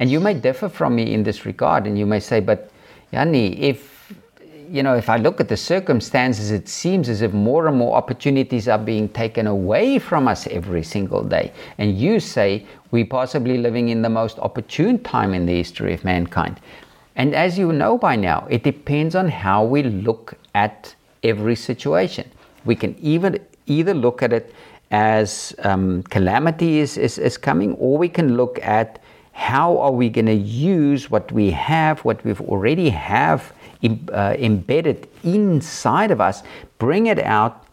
And 0.00 0.10
you 0.10 0.20
may 0.20 0.34
differ 0.34 0.68
from 0.68 0.94
me 0.96 1.12
in 1.12 1.22
this 1.22 1.44
regard, 1.44 1.86
and 1.86 1.98
you 1.98 2.06
may 2.06 2.20
say, 2.20 2.40
but 2.40 2.70
Yanni, 3.12 3.60
if 3.60 4.12
you 4.70 4.82
know, 4.82 4.94
if 4.94 5.08
I 5.08 5.16
look 5.16 5.40
at 5.40 5.48
the 5.48 5.56
circumstances, 5.56 6.50
it 6.50 6.68
seems 6.68 7.08
as 7.08 7.22
if 7.22 7.32
more 7.32 7.68
and 7.68 7.76
more 7.76 7.96
opportunities 7.96 8.68
are 8.68 8.78
being 8.78 9.08
taken 9.08 9.46
away 9.46 9.98
from 9.98 10.28
us 10.28 10.46
every 10.48 10.82
single 10.82 11.22
day. 11.22 11.52
And 11.78 11.98
you 11.98 12.20
say 12.20 12.66
we're 12.90 13.06
possibly 13.06 13.58
living 13.58 13.88
in 13.88 14.02
the 14.02 14.10
most 14.10 14.38
opportune 14.38 15.02
time 15.02 15.32
in 15.34 15.46
the 15.46 15.56
history 15.56 15.94
of 15.94 16.04
mankind. 16.04 16.60
And 17.16 17.34
as 17.34 17.58
you 17.58 17.72
know 17.72 17.98
by 17.98 18.16
now, 18.16 18.46
it 18.50 18.62
depends 18.62 19.14
on 19.14 19.28
how 19.28 19.64
we 19.64 19.82
look 19.82 20.34
at 20.54 20.94
every 21.22 21.56
situation. 21.56 22.30
We 22.64 22.76
can 22.76 22.96
even 23.00 23.38
either 23.66 23.94
look 23.94 24.22
at 24.22 24.32
it 24.32 24.54
as 24.90 25.54
um, 25.64 26.02
calamity 26.04 26.78
is, 26.78 26.96
is, 26.96 27.18
is 27.18 27.36
coming, 27.36 27.74
or 27.74 27.98
we 27.98 28.08
can 28.08 28.36
look 28.36 28.58
at 28.62 29.00
how 29.38 29.78
are 29.78 29.92
we 29.92 30.08
going 30.08 30.26
to 30.26 30.34
use 30.34 31.12
what 31.12 31.30
we 31.30 31.48
have, 31.52 32.00
what 32.00 32.24
we've 32.24 32.40
already 32.40 32.90
have 32.90 33.52
uh, 33.84 34.34
embedded 34.36 35.08
inside 35.22 36.10
of 36.10 36.20
us, 36.20 36.42
bring 36.78 37.06
it 37.06 37.20
out, 37.20 37.64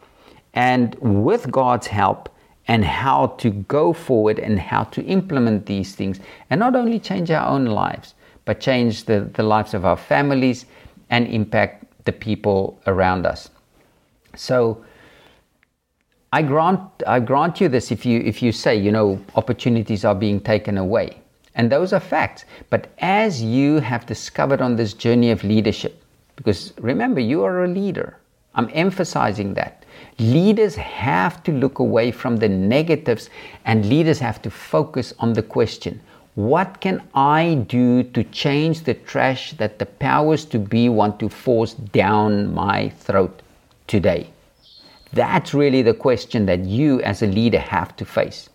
and 0.53 0.95
with 1.01 1.49
God's 1.49 1.87
help, 1.87 2.29
and 2.67 2.85
how 2.85 3.27
to 3.39 3.49
go 3.49 3.93
forward 3.93 4.37
and 4.37 4.59
how 4.59 4.83
to 4.83 5.03
implement 5.05 5.65
these 5.65 5.95
things, 5.95 6.19
and 6.51 6.59
not 6.59 6.75
only 6.75 6.99
change 6.99 7.31
our 7.31 7.47
own 7.47 7.65
lives, 7.65 8.13
but 8.45 8.59
change 8.59 9.05
the, 9.05 9.21
the 9.33 9.41
lives 9.41 9.73
of 9.73 9.85
our 9.85 9.97
families 9.97 10.67
and 11.09 11.27
impact 11.27 11.83
the 12.05 12.11
people 12.11 12.79
around 12.85 13.25
us. 13.25 13.49
So, 14.35 14.85
I 16.31 16.43
grant, 16.43 16.81
I 17.07 17.19
grant 17.21 17.59
you 17.59 17.69
this 17.69 17.91
if 17.91 18.05
you, 18.05 18.19
if 18.19 18.43
you 18.43 18.51
say, 18.51 18.75
you 18.75 18.91
know, 18.91 19.19
opportunities 19.33 20.05
are 20.05 20.13
being 20.13 20.39
taken 20.39 20.77
away. 20.77 21.21
And 21.55 21.71
those 21.71 21.93
are 21.93 21.99
facts. 21.99 22.45
But 22.69 22.87
as 22.99 23.41
you 23.41 23.79
have 23.79 24.05
discovered 24.05 24.61
on 24.61 24.75
this 24.75 24.93
journey 24.93 25.31
of 25.31 25.43
leadership, 25.43 26.03
because 26.35 26.73
remember, 26.79 27.21
you 27.21 27.43
are 27.43 27.63
a 27.63 27.67
leader, 27.67 28.17
I'm 28.55 28.69
emphasizing 28.73 29.53
that. 29.53 29.85
Leaders 30.19 30.75
have 30.75 31.43
to 31.43 31.51
look 31.51 31.79
away 31.79 32.11
from 32.11 32.37
the 32.37 32.49
negatives 32.49 33.29
and 33.65 33.89
leaders 33.89 34.19
have 34.19 34.41
to 34.41 34.49
focus 34.49 35.13
on 35.19 35.33
the 35.33 35.43
question 35.43 36.01
what 36.35 36.81
can 36.81 37.01
I 37.13 37.63
do 37.69 38.03
to 38.03 38.23
change 38.25 38.83
the 38.83 38.93
trash 38.93 39.53
that 39.53 39.79
the 39.79 39.85
powers 39.85 40.43
to 40.45 40.59
be 40.59 40.89
want 40.89 41.17
to 41.21 41.29
force 41.29 41.73
down 41.73 42.53
my 42.53 42.89
throat 42.89 43.41
today? 43.87 44.31
That's 45.13 45.53
really 45.53 45.81
the 45.81 45.93
question 45.93 46.45
that 46.47 46.59
you 46.65 47.01
as 47.03 47.23
a 47.23 47.27
leader 47.27 47.59
have 47.59 47.95
to 47.95 48.05
face. 48.05 48.49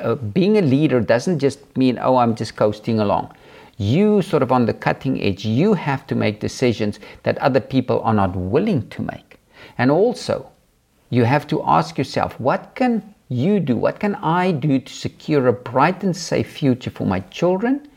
Uh, 0.00 0.14
being 0.14 0.58
a 0.58 0.62
leader 0.62 1.00
doesn't 1.00 1.38
just 1.38 1.76
mean, 1.76 1.98
oh, 2.00 2.16
I'm 2.16 2.34
just 2.34 2.56
coasting 2.56 3.00
along. 3.00 3.34
You, 3.76 4.22
sort 4.22 4.42
of 4.42 4.52
on 4.52 4.66
the 4.66 4.74
cutting 4.74 5.20
edge, 5.22 5.44
you 5.44 5.74
have 5.74 6.06
to 6.08 6.14
make 6.14 6.40
decisions 6.40 7.00
that 7.22 7.38
other 7.38 7.60
people 7.60 8.00
are 8.02 8.14
not 8.14 8.34
willing 8.36 8.88
to 8.90 9.02
make. 9.02 9.38
And 9.78 9.90
also, 9.90 10.50
you 11.10 11.24
have 11.24 11.46
to 11.48 11.62
ask 11.64 11.98
yourself, 11.98 12.38
what 12.38 12.74
can 12.74 13.14
you 13.28 13.60
do? 13.60 13.76
What 13.76 14.00
can 14.00 14.14
I 14.16 14.52
do 14.52 14.78
to 14.78 14.92
secure 14.92 15.48
a 15.48 15.52
bright 15.52 16.02
and 16.04 16.16
safe 16.16 16.50
future 16.50 16.90
for 16.90 17.06
my 17.06 17.20
children 17.20 17.88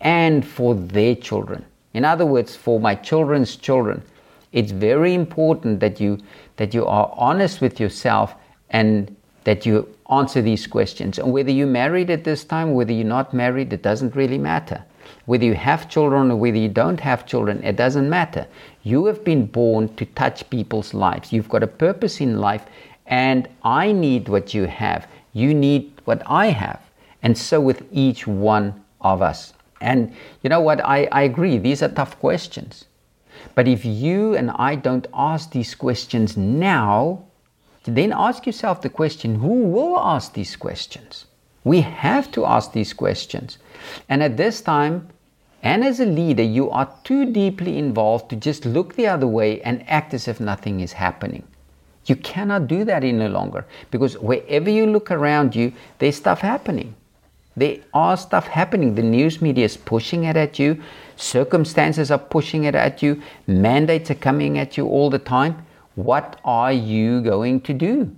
and 0.00 0.46
for 0.46 0.74
their 0.74 1.14
children? 1.14 1.64
In 1.94 2.04
other 2.04 2.26
words, 2.26 2.54
for 2.54 2.78
my 2.78 2.94
children's 2.94 3.56
children. 3.56 4.02
It's 4.52 4.72
very 4.72 5.14
important 5.14 5.80
that 5.80 6.00
you 6.00 6.18
that 6.56 6.72
you 6.72 6.86
are 6.86 7.12
honest 7.16 7.60
with 7.60 7.78
yourself 7.78 8.34
and 8.70 9.14
that 9.44 9.66
you 9.66 9.88
answer 10.10 10.40
these 10.42 10.66
questions. 10.66 11.18
And 11.18 11.32
whether 11.32 11.50
you're 11.50 11.66
married 11.66 12.10
at 12.10 12.24
this 12.24 12.44
time, 12.44 12.74
whether 12.74 12.92
you're 12.92 13.04
not 13.04 13.34
married, 13.34 13.72
it 13.72 13.82
doesn't 13.82 14.14
really 14.14 14.38
matter. 14.38 14.84
Whether 15.26 15.44
you 15.44 15.54
have 15.54 15.88
children 15.88 16.30
or 16.30 16.36
whether 16.36 16.56
you 16.56 16.68
don't 16.68 17.00
have 17.00 17.26
children, 17.26 17.62
it 17.62 17.76
doesn't 17.76 18.08
matter. 18.08 18.46
You 18.82 19.06
have 19.06 19.24
been 19.24 19.46
born 19.46 19.94
to 19.96 20.04
touch 20.04 20.48
people's 20.50 20.94
lives. 20.94 21.32
You've 21.32 21.48
got 21.48 21.62
a 21.62 21.68
purpose 21.68 22.20
in 22.20 22.38
life, 22.38 22.64
and 23.06 23.48
I 23.62 23.92
need 23.92 24.28
what 24.28 24.54
you 24.54 24.64
have. 24.66 25.08
You 25.32 25.54
need 25.54 25.92
what 26.04 26.22
I 26.26 26.46
have. 26.46 26.80
And 27.22 27.36
so 27.36 27.60
with 27.60 27.84
each 27.92 28.26
one 28.26 28.84
of 29.00 29.22
us. 29.22 29.52
And 29.80 30.14
you 30.42 30.50
know 30.50 30.60
what? 30.60 30.84
I, 30.84 31.08
I 31.12 31.22
agree, 31.22 31.58
these 31.58 31.82
are 31.82 31.88
tough 31.88 32.18
questions. 32.18 32.86
But 33.54 33.68
if 33.68 33.84
you 33.84 34.34
and 34.34 34.50
I 34.52 34.74
don't 34.74 35.06
ask 35.12 35.50
these 35.50 35.74
questions 35.74 36.36
now, 36.36 37.25
then 37.86 38.12
ask 38.12 38.46
yourself 38.46 38.82
the 38.82 38.88
question 38.88 39.36
who 39.36 39.64
will 39.64 39.98
ask 39.98 40.32
these 40.32 40.56
questions? 40.56 41.26
We 41.64 41.80
have 41.80 42.30
to 42.32 42.44
ask 42.44 42.72
these 42.72 42.92
questions. 42.92 43.58
And 44.08 44.22
at 44.22 44.36
this 44.36 44.60
time, 44.60 45.08
and 45.62 45.84
as 45.84 45.98
a 45.98 46.06
leader, 46.06 46.42
you 46.42 46.70
are 46.70 46.92
too 47.02 47.32
deeply 47.32 47.76
involved 47.76 48.30
to 48.30 48.36
just 48.36 48.64
look 48.64 48.94
the 48.94 49.08
other 49.08 49.26
way 49.26 49.60
and 49.62 49.84
act 49.88 50.14
as 50.14 50.28
if 50.28 50.38
nothing 50.38 50.80
is 50.80 50.92
happening. 50.92 51.42
You 52.04 52.14
cannot 52.14 52.68
do 52.68 52.84
that 52.84 53.02
any 53.02 53.28
longer 53.28 53.66
because 53.90 54.16
wherever 54.18 54.70
you 54.70 54.86
look 54.86 55.10
around 55.10 55.56
you, 55.56 55.72
there's 55.98 56.14
stuff 56.14 56.40
happening. 56.40 56.94
There 57.56 57.78
are 57.94 58.16
stuff 58.16 58.46
happening. 58.46 58.94
The 58.94 59.02
news 59.02 59.42
media 59.42 59.64
is 59.64 59.76
pushing 59.76 60.24
it 60.24 60.36
at 60.36 60.58
you. 60.58 60.80
Circumstances 61.16 62.10
are 62.10 62.18
pushing 62.18 62.64
it 62.64 62.74
at 62.74 63.02
you. 63.02 63.20
Mandates 63.46 64.10
are 64.10 64.14
coming 64.14 64.58
at 64.58 64.76
you 64.76 64.86
all 64.86 65.10
the 65.10 65.18
time. 65.18 65.65
What 65.96 66.40
are 66.44 66.72
you 66.72 67.20
going 67.22 67.62
to 67.62 67.74
do? 67.74 68.14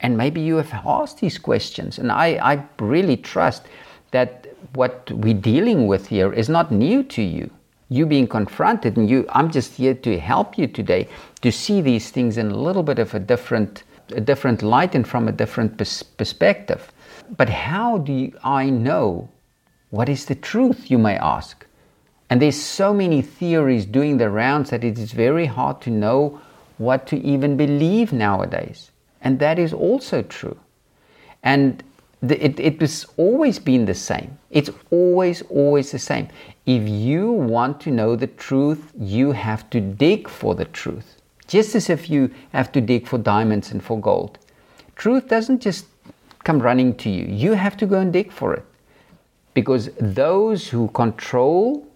And 0.00 0.16
maybe 0.16 0.40
you 0.40 0.56
have 0.56 0.72
asked 0.84 1.20
these 1.20 1.38
questions. 1.38 1.98
And 1.98 2.10
I, 2.10 2.38
I 2.42 2.64
really 2.78 3.16
trust 3.16 3.66
that 4.10 4.46
what 4.74 5.10
we're 5.12 5.34
dealing 5.34 5.86
with 5.86 6.08
here 6.08 6.32
is 6.32 6.48
not 6.48 6.70
new 6.72 7.02
to 7.04 7.22
you. 7.22 7.50
You 7.88 8.06
being 8.06 8.26
confronted, 8.26 8.96
and 8.96 9.10
you, 9.10 9.26
I'm 9.30 9.50
just 9.50 9.74
here 9.74 9.94
to 9.94 10.18
help 10.18 10.58
you 10.58 10.66
today 10.66 11.08
to 11.40 11.50
see 11.50 11.80
these 11.80 12.10
things 12.10 12.36
in 12.36 12.50
a 12.50 12.56
little 12.56 12.82
bit 12.82 12.98
of 12.98 13.14
a 13.14 13.18
different, 13.18 13.82
a 14.14 14.20
different 14.20 14.62
light 14.62 14.94
and 14.94 15.06
from 15.06 15.26
a 15.26 15.32
different 15.32 15.76
pers- 15.76 16.02
perspective. 16.02 16.92
But 17.36 17.48
how 17.48 17.98
do 17.98 18.12
you, 18.12 18.38
I 18.44 18.70
know 18.70 19.28
what 19.90 20.08
is 20.08 20.24
the 20.26 20.36
truth, 20.36 20.90
you 20.90 20.98
may 20.98 21.16
ask? 21.16 21.66
And 22.28 22.40
there's 22.40 22.60
so 22.60 22.94
many 22.94 23.22
theories 23.22 23.86
doing 23.86 24.18
the 24.18 24.30
rounds 24.30 24.70
that 24.70 24.84
it 24.84 24.98
is 24.98 25.10
very 25.10 25.46
hard 25.46 25.80
to 25.82 25.90
know 25.90 26.40
what 26.80 27.06
to 27.06 27.16
even 27.18 27.56
believe 27.58 28.10
nowadays. 28.12 28.90
And 29.20 29.38
that 29.38 29.58
is 29.58 29.74
also 29.74 30.22
true. 30.22 30.58
And 31.42 31.84
the, 32.22 32.42
it, 32.42 32.58
it 32.58 32.80
has 32.80 33.06
always 33.18 33.58
been 33.58 33.84
the 33.84 33.94
same. 33.94 34.38
It's 34.50 34.70
always, 34.90 35.42
always 35.42 35.92
the 35.92 35.98
same. 35.98 36.28
If 36.64 36.88
you 36.88 37.32
want 37.32 37.80
to 37.82 37.90
know 37.90 38.16
the 38.16 38.28
truth, 38.28 38.92
you 38.98 39.32
have 39.32 39.68
to 39.70 39.80
dig 39.80 40.26
for 40.28 40.54
the 40.54 40.64
truth. 40.64 41.16
Just 41.46 41.74
as 41.74 41.90
if 41.90 42.08
you 42.08 42.30
have 42.52 42.72
to 42.72 42.80
dig 42.80 43.06
for 43.06 43.18
diamonds 43.18 43.72
and 43.72 43.82
for 43.82 44.00
gold. 44.00 44.38
Truth 44.96 45.28
doesn't 45.28 45.60
just 45.60 45.86
come 46.44 46.60
running 46.60 46.94
to 46.96 47.10
you. 47.10 47.26
You 47.26 47.52
have 47.52 47.76
to 47.78 47.86
go 47.86 47.98
and 47.98 48.12
dig 48.12 48.32
for 48.32 48.54
it. 48.54 48.64
Because 49.52 49.90
those 49.98 50.68
who 50.68 50.88
control, 50.88 51.86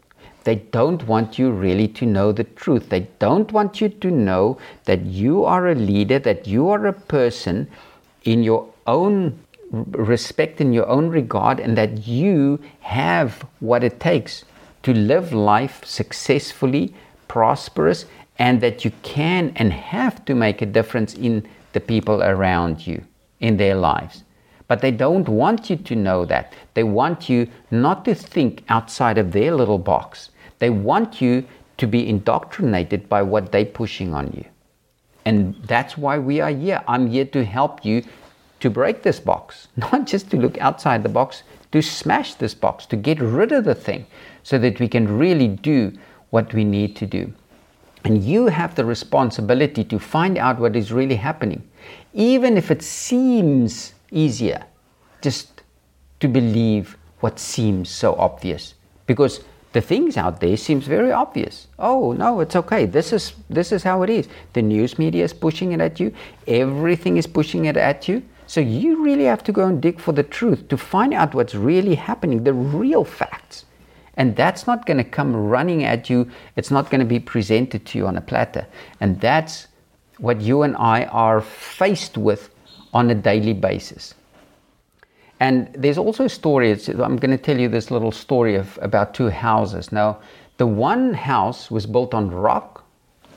they 0.44 0.56
don't 0.56 1.06
want 1.06 1.38
you 1.38 1.50
really 1.50 1.88
to 1.88 2.06
know 2.06 2.30
the 2.32 2.44
truth. 2.44 2.90
They 2.90 3.08
don't 3.18 3.50
want 3.50 3.80
you 3.80 3.88
to 3.88 4.10
know 4.10 4.58
that 4.84 5.04
you 5.06 5.44
are 5.44 5.68
a 5.68 5.74
leader, 5.74 6.18
that 6.18 6.46
you 6.46 6.68
are 6.68 6.86
a 6.86 6.92
person 6.92 7.68
in 8.24 8.42
your 8.42 8.68
own 8.86 9.38
respect, 9.70 10.60
in 10.60 10.72
your 10.72 10.86
own 10.86 11.08
regard, 11.08 11.60
and 11.60 11.76
that 11.76 12.06
you 12.06 12.60
have 12.80 13.44
what 13.60 13.82
it 13.82 13.98
takes 14.00 14.44
to 14.82 14.92
live 14.92 15.32
life 15.32 15.84
successfully, 15.84 16.94
prosperous, 17.26 18.04
and 18.38 18.60
that 18.60 18.84
you 18.84 18.92
can 19.02 19.52
and 19.56 19.72
have 19.72 20.24
to 20.26 20.34
make 20.34 20.60
a 20.60 20.66
difference 20.66 21.14
in 21.14 21.46
the 21.72 21.80
people 21.80 22.22
around 22.22 22.86
you, 22.86 23.02
in 23.40 23.56
their 23.56 23.74
lives. 23.74 24.24
But 24.68 24.80
they 24.80 24.90
don't 24.90 25.28
want 25.28 25.70
you 25.70 25.76
to 25.76 25.96
know 25.96 26.24
that. 26.26 26.52
They 26.74 26.84
want 26.84 27.28
you 27.28 27.48
not 27.70 28.04
to 28.04 28.14
think 28.14 28.64
outside 28.68 29.18
of 29.18 29.32
their 29.32 29.54
little 29.54 29.78
box. 29.78 30.30
They 30.58 30.70
want 30.70 31.20
you 31.20 31.44
to 31.78 31.86
be 31.86 32.08
indoctrinated 32.08 33.08
by 33.08 33.22
what 33.22 33.52
they're 33.52 33.64
pushing 33.64 34.14
on 34.14 34.32
you. 34.32 34.44
And 35.24 35.54
that's 35.64 35.96
why 35.96 36.18
we 36.18 36.40
are 36.40 36.50
here. 36.50 36.82
I'm 36.86 37.08
here 37.08 37.24
to 37.26 37.44
help 37.44 37.84
you 37.84 38.04
to 38.60 38.70
break 38.70 39.02
this 39.02 39.20
box, 39.20 39.68
not 39.76 40.06
just 40.06 40.30
to 40.30 40.36
look 40.36 40.58
outside 40.58 41.02
the 41.02 41.08
box, 41.08 41.42
to 41.72 41.82
smash 41.82 42.34
this 42.34 42.54
box, 42.54 42.86
to 42.86 42.96
get 42.96 43.20
rid 43.20 43.52
of 43.52 43.64
the 43.64 43.74
thing 43.74 44.06
so 44.42 44.58
that 44.58 44.78
we 44.80 44.88
can 44.88 45.18
really 45.18 45.48
do 45.48 45.92
what 46.30 46.52
we 46.54 46.64
need 46.64 46.96
to 46.96 47.06
do. 47.06 47.32
And 48.04 48.22
you 48.22 48.46
have 48.46 48.74
the 48.74 48.84
responsibility 48.84 49.82
to 49.84 49.98
find 49.98 50.36
out 50.36 50.58
what 50.58 50.76
is 50.76 50.92
really 50.92 51.16
happening, 51.16 51.62
even 52.12 52.56
if 52.56 52.70
it 52.70 52.82
seems 52.82 53.94
easier 54.10 54.64
just 55.22 55.62
to 56.20 56.28
believe 56.28 56.96
what 57.20 57.38
seems 57.38 57.88
so 57.88 58.14
obvious 58.16 58.74
because 59.06 59.40
the 59.74 59.80
things 59.80 60.16
out 60.16 60.40
there 60.40 60.56
seems 60.56 60.86
very 60.86 61.12
obvious 61.12 61.66
oh 61.78 62.12
no 62.12 62.40
it's 62.40 62.56
okay 62.56 62.86
this 62.86 63.12
is 63.12 63.34
this 63.50 63.72
is 63.72 63.82
how 63.82 64.02
it 64.02 64.10
is 64.10 64.28
the 64.54 64.62
news 64.62 64.98
media 64.98 65.24
is 65.24 65.34
pushing 65.34 65.72
it 65.72 65.80
at 65.80 66.00
you 66.00 66.12
everything 66.46 67.16
is 67.16 67.26
pushing 67.26 67.66
it 67.66 67.76
at 67.76 68.08
you 68.08 68.22
so 68.46 68.60
you 68.60 69.02
really 69.02 69.24
have 69.24 69.44
to 69.44 69.52
go 69.52 69.66
and 69.66 69.82
dig 69.82 70.00
for 70.00 70.12
the 70.12 70.22
truth 70.22 70.66
to 70.68 70.76
find 70.76 71.12
out 71.12 71.34
what's 71.34 71.54
really 71.54 71.94
happening 71.94 72.44
the 72.44 72.52
real 72.52 73.04
facts 73.04 73.64
And 74.16 74.36
that's 74.36 74.66
not 74.66 74.86
going 74.86 74.98
to 74.98 75.04
come 75.04 75.34
running 75.34 75.84
at 75.84 76.08
you. 76.08 76.30
It's 76.56 76.70
not 76.70 76.90
going 76.90 77.00
to 77.00 77.06
be 77.06 77.20
presented 77.20 77.84
to 77.86 77.98
you 77.98 78.06
on 78.06 78.16
a 78.16 78.20
platter. 78.20 78.66
And 79.00 79.20
that's 79.20 79.66
what 80.18 80.40
you 80.40 80.62
and 80.62 80.76
I 80.76 81.04
are 81.06 81.40
faced 81.40 82.16
with 82.16 82.50
on 82.92 83.10
a 83.10 83.14
daily 83.14 83.52
basis. 83.52 84.14
And 85.44 85.68
there's 85.74 85.98
also 85.98 86.24
a 86.24 86.28
story, 86.30 86.72
I'm 86.72 87.18
going 87.18 87.36
to 87.38 87.44
tell 87.46 87.60
you 87.60 87.68
this 87.68 87.90
little 87.90 88.12
story 88.12 88.54
of 88.54 88.78
about 88.80 89.12
two 89.12 89.28
houses. 89.28 89.92
Now, 89.92 90.16
the 90.56 90.66
one 90.66 91.12
house 91.12 91.70
was 91.70 91.84
built 91.84 92.14
on 92.14 92.30
rock, 92.30 92.82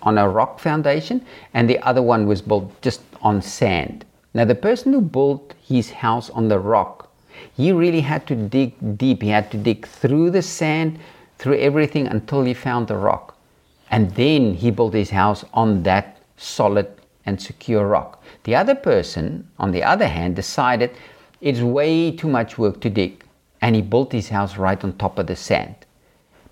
on 0.04 0.18
a 0.18 0.30
rock 0.30 0.58
foundation, 0.62 1.26
and 1.54 1.70
the 1.70 1.80
other 1.80 2.02
one 2.02 2.26
was 2.26 2.42
built 2.42 2.82
just 2.82 3.02
on 3.22 3.42
sand. 3.42 4.06
Now, 4.34 4.46
the 4.46 4.56
person 4.56 4.94
who 4.94 5.02
built 5.02 5.54
his 5.62 5.92
house 5.92 6.30
on 6.30 6.48
the 6.48 6.60
rock, 6.60 7.12
he 7.58 7.74
really 7.74 8.00
had 8.00 8.26
to 8.28 8.36
dig 8.38 8.72
deep. 8.98 9.22
He 9.22 9.28
had 9.28 9.52
to 9.52 9.58
dig 9.58 9.86
through 9.86 10.32
the 10.32 10.42
sand, 10.42 11.00
through 11.40 11.58
everything 11.58 12.08
until 12.08 12.42
he 12.46 12.54
found 12.54 12.88
the 12.88 12.96
rock. 12.96 13.38
And 13.92 14.16
then 14.16 14.54
he 14.54 14.72
built 14.72 14.94
his 14.94 15.10
house 15.10 15.44
on 15.54 15.84
that 15.84 16.22
solid 16.38 16.88
and 17.26 17.42
secure 17.42 17.86
rock. 17.86 18.24
The 18.46 18.56
other 18.56 18.76
person, 18.76 19.50
on 19.60 19.72
the 19.72 19.84
other 19.84 20.08
hand, 20.08 20.38
decided 20.38 20.92
it's 21.42 21.60
way 21.60 22.12
too 22.12 22.28
much 22.28 22.58
work 22.58 22.80
to 22.82 22.90
dig, 22.90 23.24
and 23.62 23.76
he 23.76 23.82
built 23.82 24.12
his 24.12 24.30
house 24.30 24.58
right 24.58 24.84
on 24.84 24.94
top 24.94 25.20
of 25.20 25.28
the 25.28 25.36
sand. 25.36 25.76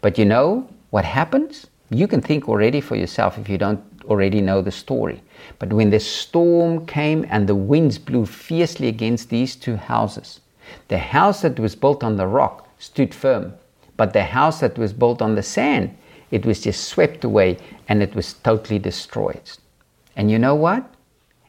But 0.01 0.17
you 0.17 0.25
know 0.25 0.69
what 0.91 1.05
happens? 1.05 1.67
You 1.89 2.07
can 2.07 2.21
think 2.21 2.47
already 2.47 2.81
for 2.81 2.95
yourself 2.95 3.37
if 3.37 3.49
you 3.49 3.57
don't 3.57 3.83
already 4.05 4.41
know 4.41 4.61
the 4.61 4.71
story. 4.71 5.21
But 5.59 5.73
when 5.73 5.89
the 5.89 5.99
storm 5.99 6.85
came 6.85 7.25
and 7.29 7.47
the 7.47 7.55
winds 7.55 7.97
blew 7.97 8.25
fiercely 8.25 8.87
against 8.87 9.29
these 9.29 9.55
two 9.55 9.75
houses, 9.75 10.41
the 10.87 10.97
house 10.97 11.41
that 11.41 11.59
was 11.59 11.75
built 11.75 12.03
on 12.03 12.15
the 12.15 12.27
rock 12.27 12.67
stood 12.79 13.13
firm, 13.13 13.53
but 13.97 14.13
the 14.13 14.23
house 14.23 14.59
that 14.59 14.77
was 14.77 14.93
built 14.93 15.21
on 15.21 15.35
the 15.35 15.43
sand, 15.43 15.95
it 16.31 16.45
was 16.45 16.61
just 16.61 16.85
swept 16.85 17.23
away 17.23 17.57
and 17.87 18.01
it 18.01 18.15
was 18.15 18.33
totally 18.33 18.79
destroyed. 18.79 19.41
And 20.15 20.31
you 20.31 20.39
know 20.39 20.55
what? 20.55 20.93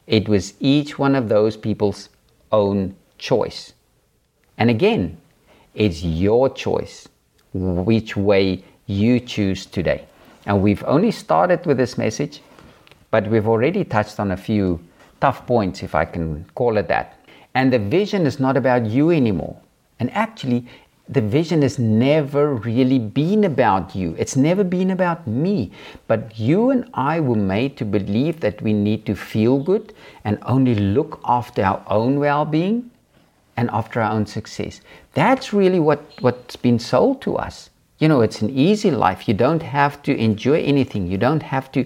It 0.05 0.29
was 0.29 0.53
each 0.59 0.97
one 0.97 1.15
of 1.15 1.29
those 1.29 1.57
people's 1.57 2.09
own 2.51 2.95
choice. 3.17 3.73
And 4.57 4.69
again, 4.69 5.17
it's 5.75 6.03
your 6.03 6.49
choice 6.49 7.07
which 7.53 8.17
way 8.17 8.63
you 8.87 9.19
choose 9.19 9.65
today. 9.65 10.05
And 10.45 10.61
we've 10.61 10.83
only 10.85 11.11
started 11.11 11.65
with 11.65 11.77
this 11.77 11.97
message, 11.97 12.41
but 13.11 13.27
we've 13.27 13.47
already 13.47 13.83
touched 13.83 14.19
on 14.19 14.31
a 14.31 14.37
few 14.37 14.79
tough 15.19 15.45
points, 15.45 15.83
if 15.83 15.93
I 15.93 16.05
can 16.05 16.45
call 16.55 16.77
it 16.77 16.87
that. 16.87 17.19
And 17.53 17.71
the 17.71 17.79
vision 17.79 18.25
is 18.25 18.39
not 18.39 18.57
about 18.57 18.85
you 18.85 19.11
anymore. 19.11 19.57
And 19.99 20.11
actually, 20.11 20.67
the 21.09 21.21
vision 21.21 21.61
has 21.61 21.79
never 21.79 22.53
really 22.55 22.99
been 22.99 23.45
about 23.45 23.95
you. 23.95 24.15
It's 24.17 24.35
never 24.35 24.63
been 24.63 24.91
about 24.91 25.25
me. 25.25 25.71
But 26.07 26.37
you 26.37 26.69
and 26.69 26.89
I 26.93 27.19
were 27.19 27.35
made 27.35 27.77
to 27.77 27.85
believe 27.85 28.41
that 28.41 28.61
we 28.61 28.73
need 28.73 29.05
to 29.05 29.15
feel 29.15 29.59
good 29.59 29.93
and 30.23 30.37
only 30.43 30.75
look 30.75 31.19
after 31.25 31.63
our 31.63 31.83
own 31.87 32.19
well 32.19 32.45
being 32.45 32.91
and 33.57 33.69
after 33.71 34.01
our 34.01 34.11
own 34.11 34.25
success. 34.25 34.81
That's 35.13 35.51
really 35.51 35.79
what, 35.79 36.01
what's 36.21 36.55
been 36.55 36.79
sold 36.79 37.21
to 37.23 37.35
us. 37.35 37.69
You 37.99 38.07
know, 38.07 38.21
it's 38.21 38.41
an 38.41 38.51
easy 38.51 38.91
life. 38.91 39.27
You 39.27 39.33
don't 39.33 39.63
have 39.63 40.01
to 40.03 40.15
enjoy 40.15 40.61
anything. 40.61 41.07
You 41.07 41.17
don't 41.17 41.43
have 41.43 41.71
to 41.71 41.85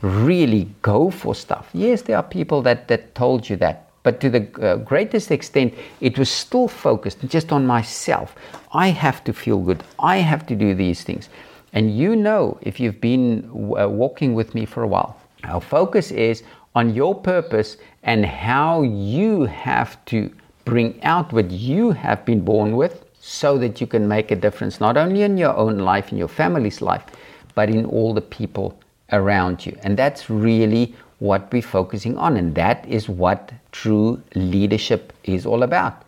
really 0.00 0.68
go 0.80 1.10
for 1.10 1.34
stuff. 1.34 1.68
Yes, 1.74 2.02
there 2.02 2.16
are 2.16 2.22
people 2.22 2.62
that, 2.62 2.88
that 2.88 3.14
told 3.14 3.48
you 3.48 3.56
that. 3.56 3.90
But 4.02 4.18
to 4.20 4.30
the 4.30 4.48
uh, 4.62 4.76
greatest 4.76 5.30
extent, 5.30 5.74
it 6.00 6.18
was 6.18 6.30
still 6.30 6.68
focused 6.68 7.18
just 7.28 7.52
on 7.52 7.66
myself. 7.66 8.34
I 8.72 8.88
have 8.88 9.22
to 9.24 9.34
feel 9.34 9.58
good. 9.58 9.84
I 9.98 10.16
have 10.18 10.46
to 10.46 10.56
do 10.56 10.74
these 10.74 11.02
things. 11.02 11.28
And 11.74 11.96
you 11.96 12.16
know, 12.16 12.58
if 12.62 12.80
you've 12.80 13.00
been 13.00 13.44
uh, 13.78 13.88
walking 13.88 14.34
with 14.34 14.54
me 14.54 14.64
for 14.64 14.82
a 14.82 14.88
while, 14.88 15.20
our 15.44 15.60
focus 15.60 16.10
is 16.10 16.42
on 16.74 16.94
your 16.94 17.14
purpose 17.14 17.76
and 18.02 18.24
how 18.24 18.82
you 18.82 19.44
have 19.44 20.02
to 20.06 20.32
bring 20.70 21.02
out 21.02 21.32
what 21.32 21.50
you 21.50 21.90
have 21.90 22.24
been 22.24 22.40
born 22.44 22.76
with 22.76 23.04
so 23.18 23.58
that 23.58 23.80
you 23.80 23.88
can 23.88 24.06
make 24.06 24.30
a 24.30 24.36
difference 24.36 24.78
not 24.80 24.96
only 24.96 25.22
in 25.22 25.36
your 25.36 25.56
own 25.56 25.78
life, 25.78 26.12
in 26.12 26.16
your 26.16 26.28
family's 26.28 26.80
life, 26.80 27.04
but 27.56 27.68
in 27.68 27.84
all 27.86 28.14
the 28.14 28.20
people 28.20 28.78
around 29.10 29.66
you. 29.66 29.76
And 29.82 29.96
that's 29.96 30.30
really 30.30 30.94
what 31.18 31.52
we're 31.52 31.60
focusing 31.60 32.16
on. 32.16 32.36
And 32.36 32.54
that 32.54 32.86
is 32.88 33.08
what 33.08 33.52
true 33.72 34.22
leadership 34.36 35.12
is 35.24 35.44
all 35.44 35.64
about. 35.64 36.04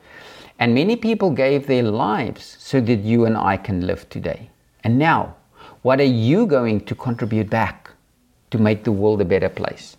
And 0.60 0.74
many 0.74 0.94
people 0.94 1.32
gave 1.32 1.66
their 1.66 1.82
lives 1.82 2.56
so 2.60 2.80
that 2.80 3.00
you 3.00 3.24
and 3.24 3.36
I 3.36 3.56
can 3.56 3.84
live 3.84 4.08
today. 4.10 4.48
And 4.84 4.96
now, 4.96 5.34
what 5.82 5.98
are 5.98 6.14
you 6.28 6.46
going 6.46 6.82
to 6.84 6.94
contribute 6.94 7.50
back 7.50 7.90
to 8.52 8.58
make 8.58 8.84
the 8.84 8.92
world 8.92 9.20
a 9.20 9.24
better 9.24 9.48
place? 9.48 9.96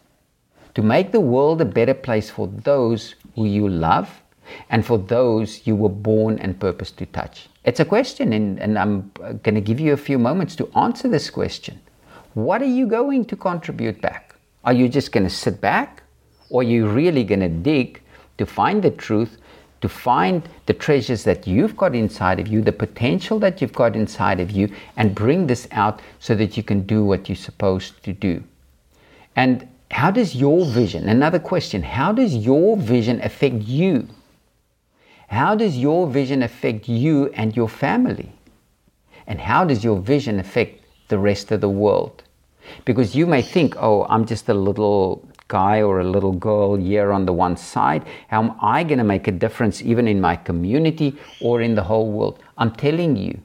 To 0.76 0.82
make 0.82 1.12
the 1.12 1.20
world 1.20 1.60
a 1.60 1.66
better 1.66 1.94
place 1.94 2.30
for 2.30 2.48
those 2.48 3.16
who 3.36 3.46
you 3.46 3.68
love 3.68 4.23
and 4.70 4.86
for 4.86 4.98
those 4.98 5.66
you 5.66 5.76
were 5.76 5.90
born 5.90 6.40
and 6.40 6.60
purposed 6.60 6.98
to 6.98 7.06
touch? 7.06 7.50
It's 7.64 7.80
a 7.80 7.86
question, 7.86 8.34
and, 8.34 8.60
and 8.60 8.78
I'm 8.78 9.12
going 9.44 9.56
to 9.56 9.62
give 9.62 9.80
you 9.80 9.94
a 9.94 9.98
few 9.98 10.20
moments 10.20 10.56
to 10.58 10.70
answer 10.76 11.08
this 11.08 11.30
question. 11.30 11.80
What 12.34 12.62
are 12.62 12.74
you 12.80 12.88
going 12.88 13.26
to 13.26 13.36
contribute 13.36 14.02
back? 14.02 14.36
Are 14.64 14.74
you 14.74 14.90
just 14.90 15.12
going 15.12 15.24
to 15.24 15.30
sit 15.30 15.62
back? 15.62 16.04
Or 16.50 16.62
are 16.62 16.64
you 16.64 16.88
really 16.88 17.24
going 17.24 17.40
to 17.40 17.50
dig 17.50 18.02
to 18.38 18.46
find 18.46 18.84
the 18.84 18.92
truth, 18.92 19.38
to 19.82 19.90
find 19.90 20.48
the 20.66 20.74
treasures 20.74 21.24
that 21.24 21.48
you've 21.48 21.76
got 21.78 21.96
inside 21.96 22.40
of 22.40 22.48
you, 22.48 22.62
the 22.62 22.72
potential 22.72 23.40
that 23.40 23.62
you've 23.62 23.74
got 23.74 23.96
inside 23.96 24.40
of 24.40 24.52
you, 24.52 24.70
and 24.98 25.16
bring 25.16 25.48
this 25.48 25.68
out 25.72 26.02
so 26.20 26.36
that 26.36 26.58
you 26.58 26.64
can 26.64 26.82
do 26.86 27.04
what 27.04 27.30
you're 27.30 27.36
supposed 27.36 28.04
to 28.04 28.14
do? 28.14 28.44
And 29.36 29.68
how 29.92 30.12
does 30.12 30.36
your 30.36 30.66
vision, 30.66 31.08
another 31.08 31.40
question, 31.40 31.84
how 31.84 32.12
does 32.12 32.36
your 32.36 32.78
vision 32.78 33.22
affect 33.22 33.64
you? 33.64 34.08
How 35.34 35.56
does 35.56 35.80
your 35.80 36.06
vision 36.06 36.44
affect 36.44 36.88
you 36.88 37.32
and 37.34 37.56
your 37.56 37.68
family? 37.68 38.32
And 39.26 39.42
how 39.42 39.66
does 39.66 39.84
your 39.84 39.98
vision 39.98 40.40
affect 40.40 40.84
the 41.08 41.18
rest 41.18 41.52
of 41.52 41.60
the 41.60 41.70
world? 41.70 42.22
Because 42.86 43.16
you 43.16 43.26
may 43.26 43.42
think, 43.42 43.76
oh, 43.80 44.06
I'm 44.10 44.28
just 44.28 44.48
a 44.48 44.54
little 44.54 45.28
guy 45.48 45.82
or 45.82 46.00
a 46.00 46.04
little 46.04 46.34
girl 46.34 46.76
here 46.76 47.12
on 47.12 47.26
the 47.26 47.34
one 47.34 47.58
side. 47.58 48.06
How 48.28 48.44
am 48.44 48.56
I 48.62 48.84
going 48.84 49.00
to 49.00 49.04
make 49.04 49.28
a 49.28 49.32
difference 49.32 49.82
even 49.82 50.08
in 50.08 50.22
my 50.22 50.36
community 50.36 51.18
or 51.42 51.62
in 51.62 51.74
the 51.74 51.84
whole 51.84 52.12
world? 52.12 52.38
I'm 52.60 52.72
telling 52.72 53.16
you, 53.16 53.42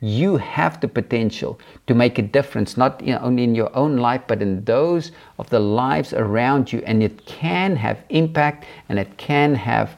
you 0.00 0.36
have 0.36 0.80
the 0.82 0.88
potential 0.88 1.58
to 1.86 1.94
make 1.94 2.18
a 2.18 2.22
difference, 2.22 2.76
not 2.76 3.02
only 3.08 3.44
in 3.44 3.54
your 3.54 3.74
own 3.74 3.96
life, 3.96 4.22
but 4.26 4.42
in 4.42 4.64
those 4.64 5.12
of 5.38 5.48
the 5.48 5.60
lives 5.60 6.12
around 6.12 6.70
you. 6.72 6.82
And 6.84 7.02
it 7.02 7.24
can 7.24 7.76
have 7.76 8.04
impact 8.10 8.66
and 8.90 8.98
it 8.98 9.16
can 9.16 9.54
have 9.54 9.96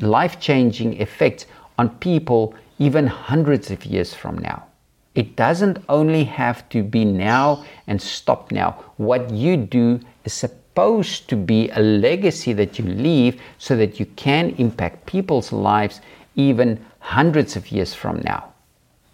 life 0.00 0.40
changing 0.40 1.00
effects 1.00 1.46
on 1.78 1.90
people 1.98 2.54
even 2.78 3.06
hundreds 3.06 3.70
of 3.70 3.84
years 3.84 4.14
from 4.14 4.38
now. 4.38 4.66
It 5.14 5.34
doesn't 5.34 5.78
only 5.88 6.24
have 6.24 6.68
to 6.68 6.82
be 6.82 7.04
now 7.04 7.64
and 7.86 8.00
stop 8.00 8.52
now. 8.52 8.84
What 8.98 9.30
you 9.30 9.56
do 9.56 10.00
is 10.24 10.34
supposed 10.34 11.28
to 11.30 11.36
be 11.36 11.70
a 11.70 11.80
legacy 11.80 12.52
that 12.52 12.78
you 12.78 12.84
leave 12.84 13.40
so 13.56 13.76
that 13.76 13.98
you 13.98 14.04
can 14.16 14.50
impact 14.58 15.06
people's 15.06 15.52
lives 15.52 16.02
even 16.34 16.84
hundreds 16.98 17.56
of 17.56 17.72
years 17.72 17.94
from 17.94 18.20
now. 18.24 18.52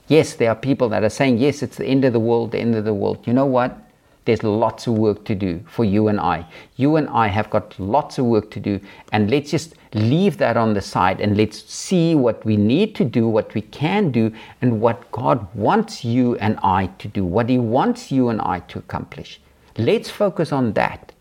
Yes, 0.09 0.35
there 0.35 0.51
are 0.51 0.57
people 0.57 0.89
that 0.89 1.05
are 1.05 1.09
saying, 1.09 1.39
yes, 1.39 1.63
it's 1.63 1.77
the 1.77 1.87
end 1.87 2.05
of 2.05 2.13
the 2.13 2.21
world, 2.21 2.51
the 2.51 2.59
end 2.59 2.75
of 2.75 2.85
the 2.85 2.93
world. 2.93 3.25
You 3.27 3.33
know 3.33 3.47
what? 3.47 3.79
There's 4.25 4.45
lots 4.45 4.87
of 4.87 4.95
work 4.95 5.25
to 5.25 5.35
do 5.35 5.65
for 5.67 5.85
you 5.85 6.09
and 6.09 6.21
I. 6.21 6.47
You 6.77 6.97
and 6.97 7.09
I 7.09 7.27
have 7.27 7.51
got 7.51 7.79
lots 7.81 8.19
of 8.19 8.27
work 8.27 8.51
to 8.53 8.61
do, 8.61 8.81
and 9.11 9.31
let's 9.31 9.51
just 9.51 9.75
leave 9.95 10.39
that 10.39 10.57
on 10.57 10.75
the 10.75 10.81
side 10.81 11.21
and 11.21 11.37
let's 11.37 11.63
see 11.65 12.15
what 12.15 12.45
we 12.45 12.57
need 12.57 12.95
to 12.97 13.05
do, 13.05 13.29
what 13.29 13.53
we 13.55 13.63
can 13.63 14.11
do, 14.11 14.33
and 14.61 14.81
what 14.81 15.11
God 15.11 15.47
wants 15.55 16.05
you 16.05 16.37
and 16.37 16.59
I 16.63 16.87
to 16.99 17.09
do, 17.09 17.25
what 17.25 17.49
He 17.49 17.59
wants 17.59 18.13
you 18.13 18.29
and 18.29 18.41
I 18.41 18.61
to 18.61 18.79
accomplish. 18.79 19.41
Let's 19.77 20.09
focus 20.09 20.53
on 20.53 20.75
that. 20.75 21.13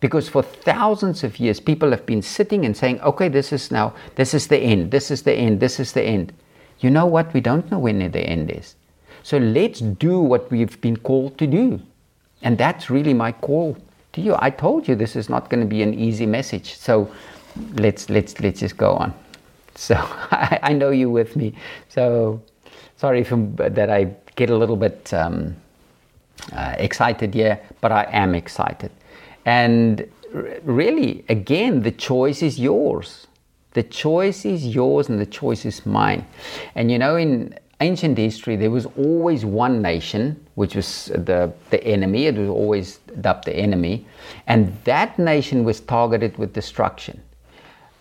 Because 0.00 0.28
for 0.28 0.42
thousands 0.42 1.22
of 1.22 1.38
years, 1.38 1.60
people 1.60 1.90
have 1.90 2.06
been 2.06 2.22
sitting 2.22 2.64
and 2.64 2.74
saying, 2.76 3.00
okay, 3.02 3.28
this 3.28 3.52
is 3.52 3.70
now, 3.70 3.94
this 4.14 4.32
is 4.32 4.48
the 4.48 4.58
end, 4.58 4.90
this 4.90 5.10
is 5.10 5.22
the 5.22 5.34
end, 5.34 5.60
this 5.60 5.78
is 5.78 5.92
the 5.92 6.02
end. 6.02 6.32
You 6.80 6.90
know 6.90 7.04
what? 7.04 7.34
We 7.34 7.42
don't 7.42 7.70
know 7.70 7.78
when 7.78 7.98
the 7.98 8.20
end 8.20 8.50
is. 8.50 8.74
So 9.22 9.36
let's 9.36 9.80
do 9.80 10.18
what 10.18 10.50
we've 10.50 10.80
been 10.80 10.96
called 10.96 11.36
to 11.36 11.46
do. 11.46 11.82
And 12.42 12.56
that's 12.56 12.90
really 12.90 13.14
my 13.14 13.32
call 13.32 13.76
to 14.12 14.20
you. 14.20 14.36
I 14.38 14.50
told 14.50 14.88
you 14.88 14.94
this 14.94 15.16
is 15.16 15.28
not 15.28 15.50
going 15.50 15.60
to 15.60 15.66
be 15.66 15.82
an 15.82 15.94
easy 15.94 16.26
message. 16.26 16.74
So 16.74 17.10
let's 17.74 18.08
let's 18.08 18.40
let's 18.40 18.60
just 18.60 18.76
go 18.76 18.92
on. 18.94 19.14
So 19.76 19.94
I, 19.94 20.58
I 20.70 20.72
know 20.72 20.90
you 20.90 21.08
with 21.08 21.36
me. 21.36 21.54
So 21.88 22.42
sorry 22.96 23.20
if, 23.20 23.30
that 23.56 23.88
I 23.88 24.14
get 24.34 24.50
a 24.50 24.56
little 24.56 24.76
bit 24.76 25.14
um, 25.14 25.56
uh, 26.52 26.74
excited 26.76 27.32
here, 27.34 27.60
but 27.80 27.92
I 27.92 28.06
am 28.10 28.34
excited. 28.34 28.90
And 29.46 30.06
really, 30.62 31.24
again, 31.28 31.82
the 31.82 31.92
choice 31.92 32.42
is 32.42 32.58
yours. 32.58 33.26
The 33.72 33.82
choice 33.84 34.44
is 34.44 34.66
yours, 34.66 35.08
and 35.08 35.20
the 35.20 35.26
choice 35.26 35.64
is 35.64 35.86
mine. 35.86 36.26
And 36.74 36.90
you 36.90 36.98
know, 36.98 37.16
in 37.16 37.54
ancient 37.80 38.18
history, 38.18 38.56
there 38.56 38.70
was 38.70 38.86
always 38.96 39.44
one 39.44 39.80
nation, 39.82 40.44
which 40.54 40.74
was 40.74 41.06
the, 41.06 41.52
the 41.70 41.82
enemy. 41.84 42.26
It 42.26 42.36
was 42.36 42.48
always 42.48 42.98
dubbed 43.20 43.44
the 43.46 43.56
enemy. 43.56 44.06
And 44.46 44.76
that 44.84 45.18
nation 45.18 45.64
was 45.64 45.80
targeted 45.80 46.36
with 46.38 46.52
destruction. 46.52 47.22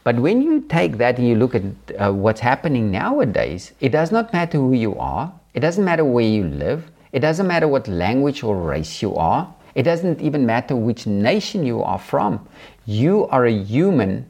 But 0.03 0.17
when 0.17 0.41
you 0.41 0.61
take 0.61 0.97
that 0.97 1.17
and 1.17 1.27
you 1.27 1.35
look 1.35 1.55
at 1.55 1.63
uh, 1.97 2.11
what's 2.11 2.39
happening 2.39 2.91
nowadays, 2.91 3.73
it 3.79 3.89
does 3.89 4.11
not 4.11 4.31
matter 4.33 4.57
who 4.57 4.73
you 4.73 4.95
are, 4.95 5.31
it 5.53 5.59
doesn't 5.59 5.83
matter 5.83 6.05
where 6.05 6.25
you 6.25 6.45
live, 6.45 6.89
it 7.11 7.19
doesn't 7.19 7.47
matter 7.47 7.67
what 7.67 7.87
language 7.87 8.43
or 8.43 8.55
race 8.55 9.01
you 9.01 9.15
are, 9.15 9.53
it 9.75 9.83
doesn't 9.83 10.21
even 10.21 10.45
matter 10.45 10.75
which 10.75 11.05
nation 11.05 11.65
you 11.65 11.81
are 11.83 11.99
from. 11.99 12.47
You 12.85 13.27
are 13.27 13.45
a 13.45 13.51
human, 13.51 14.29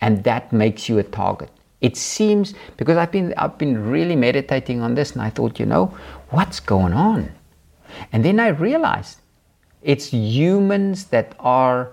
and 0.00 0.24
that 0.24 0.52
makes 0.52 0.88
you 0.88 0.98
a 0.98 1.02
target. 1.02 1.50
It 1.82 1.96
seems 1.96 2.54
because 2.76 2.96
I've 2.96 3.12
been 3.12 3.34
I've 3.36 3.58
been 3.58 3.90
really 3.90 4.16
meditating 4.16 4.80
on 4.80 4.94
this, 4.94 5.12
and 5.12 5.20
I 5.20 5.30
thought, 5.30 5.58
you 5.60 5.66
know, 5.66 5.86
what's 6.30 6.60
going 6.60 6.94
on? 6.94 7.30
And 8.12 8.24
then 8.24 8.40
I 8.40 8.48
realized 8.48 9.18
it's 9.82 10.12
humans 10.12 11.06
that 11.06 11.34
are 11.40 11.90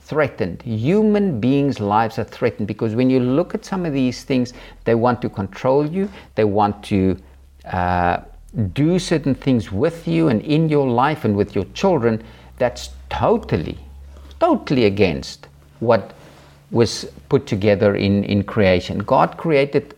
threatened. 0.00 0.62
Human 0.62 1.38
beings' 1.38 1.78
lives 1.78 2.18
are 2.18 2.24
threatened 2.24 2.66
because 2.66 2.94
when 2.94 3.10
you 3.10 3.20
look 3.20 3.54
at 3.54 3.64
some 3.66 3.84
of 3.84 3.92
these 3.92 4.24
things, 4.24 4.54
they 4.84 4.94
want 4.94 5.20
to 5.20 5.28
control 5.28 5.86
you, 5.86 6.08
they 6.34 6.44
want 6.44 6.82
to 6.84 7.18
uh, 7.70 8.20
do 8.72 8.98
certain 8.98 9.34
things 9.34 9.70
with 9.70 10.08
you 10.08 10.28
and 10.28 10.40
in 10.40 10.70
your 10.70 10.88
life 10.88 11.26
and 11.26 11.36
with 11.36 11.54
your 11.54 11.66
children. 11.74 12.24
That's 12.56 12.90
totally, 13.10 13.78
totally 14.40 14.86
against 14.86 15.48
what 15.80 16.14
was 16.70 17.10
put 17.28 17.46
together 17.46 17.94
in, 17.94 18.24
in 18.24 18.42
creation. 18.44 18.98
God 18.98 19.36
created 19.36 19.94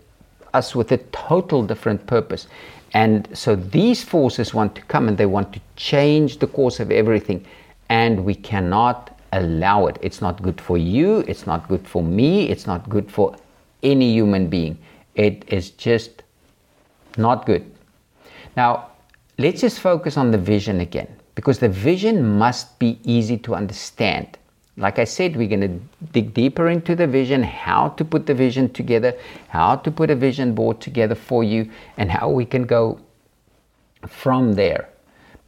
us 0.55 0.75
with 0.75 0.93
a 0.93 0.99
total 1.13 1.63
different 1.63 2.07
purpose. 2.07 2.47
And 2.93 3.29
so 3.37 3.55
these 3.57 4.03
forces 4.03 4.53
want 4.53 4.75
to 4.75 4.83
come 4.83 5.09
and 5.09 5.17
they 5.17 5.27
want 5.27 5.53
to 5.53 5.61
change 5.77 6.39
the 6.39 6.47
course 6.47 6.81
of 6.81 6.91
everything. 6.91 7.45
And 7.89 8.25
we 8.25 8.35
cannot 8.35 9.17
allow 9.33 9.87
it. 9.87 9.99
It's 10.01 10.21
not 10.21 10.43
good 10.43 10.61
for 10.61 10.77
you, 10.77 11.19
it's 11.29 11.47
not 11.47 11.69
good 11.69 11.87
for 11.87 12.03
me, 12.03 12.49
it's 12.49 12.67
not 12.67 12.89
good 12.89 13.11
for 13.11 13.37
any 13.83 14.13
human 14.13 14.49
being. 14.49 14.79
It 15.15 15.45
is 15.49 15.71
just 15.71 16.23
not 17.17 17.47
good. 17.47 17.71
Now, 18.57 18.89
let's 19.39 19.61
just 19.61 19.81
focus 19.81 20.17
on 20.17 20.31
the 20.31 20.39
vision 20.39 20.81
again 20.81 21.09
because 21.35 21.59
the 21.59 21.69
vision 21.69 22.39
must 22.39 22.79
be 22.79 22.99
easy 23.05 23.37
to 23.39 23.55
understand. 23.55 24.37
Like 24.77 24.99
I 24.99 25.05
said, 25.05 25.37
we're 25.37 25.49
going 25.49 25.61
to 25.61 26.07
dig 26.13 26.33
deeper 26.33 26.69
into 26.69 26.95
the 26.95 27.07
vision, 27.07 27.43
how 27.43 27.89
to 27.91 28.05
put 28.05 28.27
the 28.27 28.35
vision 28.35 28.73
together, 28.73 29.15
how 29.49 29.77
to 29.77 29.91
put 29.91 30.11
a 30.11 30.15
vision 30.15 30.55
board 30.55 30.81
together 30.81 31.15
for 31.15 31.45
you, 31.45 31.71
and 31.97 32.11
how 32.11 32.31
we 32.31 32.45
can 32.45 32.63
go 32.63 32.99
from 34.07 34.55
there. 34.55 34.89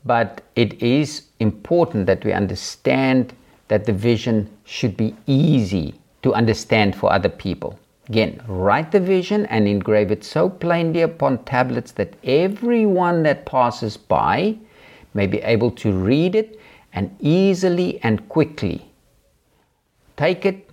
But 0.04 0.42
it 0.56 0.82
is 0.82 1.28
important 1.38 2.06
that 2.06 2.24
we 2.24 2.32
understand 2.32 3.32
that 3.68 3.86
the 3.86 3.92
vision 3.92 4.50
should 4.64 4.96
be 4.96 5.14
easy 5.26 5.94
to 6.22 6.34
understand 6.34 6.96
for 6.96 7.12
other 7.12 7.28
people. 7.28 7.78
Again, 8.08 8.42
write 8.46 8.90
the 8.90 9.00
vision 9.00 9.46
and 9.46 9.66
engrave 9.68 10.10
it 10.10 10.24
so 10.24 10.48
plainly 10.48 11.02
upon 11.02 11.44
tablets 11.44 11.92
that 11.92 12.14
everyone 12.24 13.22
that 13.22 13.46
passes 13.46 13.96
by 13.96 14.58
may 15.14 15.26
be 15.26 15.38
able 15.38 15.70
to 15.70 15.92
read 15.92 16.34
it 16.34 16.58
and 16.92 17.16
easily 17.20 18.00
and 18.02 18.28
quickly 18.28 18.91
take 20.22 20.46
it 20.46 20.70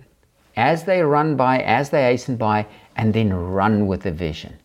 as 0.56 0.84
they 0.84 1.02
run 1.02 1.34
by, 1.34 1.58
as 1.58 1.90
they 1.90 2.02
hasten 2.02 2.36
by, 2.36 2.64
and 2.94 3.12
then 3.12 3.32
run 3.32 3.88
with 3.88 4.02
the 4.02 4.12
vision. 4.12 4.56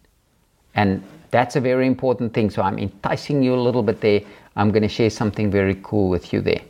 And 0.76 1.02
that's 1.32 1.56
a 1.56 1.62
very 1.62 1.88
important 1.88 2.34
thing. 2.36 2.52
So 2.52 2.62
I'm 2.62 2.78
enticing 2.78 3.42
you 3.42 3.56
a 3.56 3.64
little 3.68 3.82
bit 3.82 4.00
there. 4.02 4.22
I'm 4.56 4.70
going 4.70 4.84
to 4.84 4.96
share 5.00 5.10
something 5.10 5.50
very 5.50 5.80
cool 5.82 6.08
with 6.10 6.32
you 6.32 6.40
there. 6.40 6.62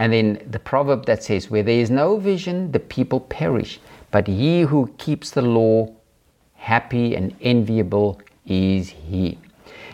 And 0.00 0.12
then 0.12 0.44
the 0.50 0.58
proverb 0.58 1.06
that 1.06 1.22
says, 1.22 1.50
Where 1.50 1.62
there 1.62 1.78
is 1.78 1.90
no 1.90 2.16
vision, 2.16 2.72
the 2.72 2.80
people 2.80 3.20
perish. 3.20 3.78
But 4.10 4.26
he 4.26 4.62
who 4.62 4.92
keeps 4.98 5.30
the 5.30 5.42
law, 5.42 5.88
happy 6.54 7.14
and 7.14 7.34
enviable 7.40 8.20
is 8.44 8.90
he. 8.90 9.38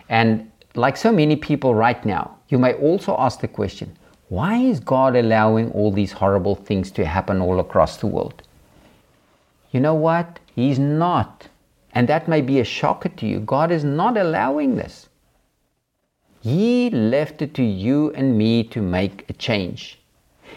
And 0.08 0.50
like 0.74 0.96
so 0.96 1.12
many 1.12 1.36
people 1.36 1.74
right 1.74 2.02
now, 2.06 2.38
you 2.48 2.58
may 2.58 2.72
also 2.74 3.14
ask 3.18 3.40
the 3.40 3.48
question 3.48 3.94
why 4.28 4.56
is 4.56 4.80
God 4.80 5.16
allowing 5.16 5.70
all 5.72 5.90
these 5.90 6.12
horrible 6.12 6.54
things 6.54 6.90
to 6.92 7.06
happen 7.06 7.40
all 7.40 7.60
across 7.60 7.96
the 7.96 8.06
world? 8.06 8.42
You 9.70 9.80
know 9.80 9.94
what? 9.94 10.38
He's 10.54 10.78
not. 10.78 11.48
And 11.92 12.08
that 12.08 12.28
may 12.28 12.42
be 12.42 12.60
a 12.60 12.64
shocker 12.64 13.08
to 13.08 13.26
you. 13.26 13.40
God 13.40 13.70
is 13.70 13.84
not 13.84 14.16
allowing 14.16 14.76
this. 14.76 15.08
He 16.40 16.90
left 16.90 17.42
it 17.42 17.54
to 17.54 17.62
you 17.62 18.12
and 18.12 18.36
me 18.36 18.64
to 18.64 18.82
make 18.82 19.28
a 19.28 19.32
change. 19.32 19.98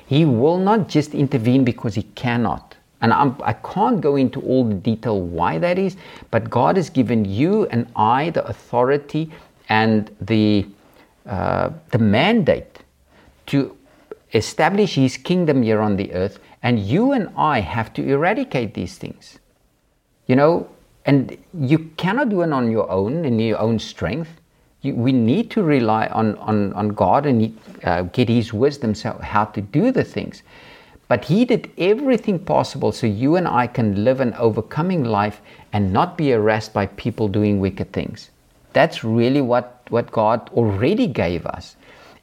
He 0.05 0.25
will 0.25 0.57
not 0.57 0.87
just 0.87 1.13
intervene 1.13 1.63
because 1.63 1.95
He 1.95 2.03
cannot. 2.03 2.75
And 3.01 3.13
I'm, 3.13 3.35
I 3.41 3.53
can 3.53 3.95
not 3.95 4.01
go 4.01 4.15
into 4.15 4.41
all 4.41 4.63
the 4.63 4.75
detail 4.75 5.19
why 5.19 5.57
that 5.57 5.79
is, 5.79 5.95
but 6.29 6.49
God 6.49 6.75
has 6.75 6.89
given 6.89 7.25
you 7.25 7.65
and 7.67 7.87
I 7.95 8.29
the 8.29 8.45
authority 8.45 9.31
and 9.69 10.15
the, 10.21 10.67
uh, 11.25 11.71
the 11.89 11.97
mandate 11.97 12.70
to 13.51 13.77
establish 14.33 14.95
His 14.95 15.17
kingdom 15.17 15.61
here 15.63 15.81
on 15.81 15.95
the 15.95 16.13
earth, 16.13 16.39
and 16.63 16.79
you 16.79 17.11
and 17.11 17.29
I 17.37 17.59
have 17.59 17.93
to 17.93 18.07
eradicate 18.07 18.73
these 18.73 18.97
things. 18.97 19.39
You 20.27 20.35
know, 20.35 20.69
and 21.05 21.37
you 21.59 21.79
cannot 21.97 22.29
do 22.29 22.41
it 22.41 22.51
on 22.51 22.71
your 22.71 22.89
own 22.89 23.25
in 23.25 23.39
your 23.39 23.59
own 23.59 23.79
strength. 23.79 24.29
You, 24.81 24.95
we 24.95 25.11
need 25.11 25.51
to 25.51 25.63
rely 25.63 26.07
on, 26.07 26.35
on, 26.37 26.73
on 26.73 26.89
God 26.89 27.25
and 27.25 27.57
uh, 27.83 28.03
get 28.03 28.29
His 28.29 28.53
wisdom 28.53 28.95
so 28.95 29.19
how 29.21 29.45
to 29.45 29.61
do 29.61 29.91
the 29.91 30.03
things. 30.03 30.43
But 31.07 31.25
He 31.25 31.43
did 31.45 31.69
everything 31.77 32.39
possible 32.39 32.91
so 32.91 33.05
you 33.05 33.35
and 33.35 33.47
I 33.47 33.67
can 33.67 34.03
live 34.03 34.21
an 34.21 34.33
overcoming 34.35 35.03
life 35.03 35.41
and 35.73 35.91
not 35.91 36.17
be 36.17 36.29
harassed 36.29 36.73
by 36.73 36.85
people 36.85 37.27
doing 37.27 37.59
wicked 37.59 37.91
things. 37.91 38.29
That's 38.73 39.03
really 39.03 39.41
what, 39.41 39.81
what 39.89 40.11
God 40.11 40.49
already 40.53 41.07
gave 41.07 41.45
us. 41.45 41.75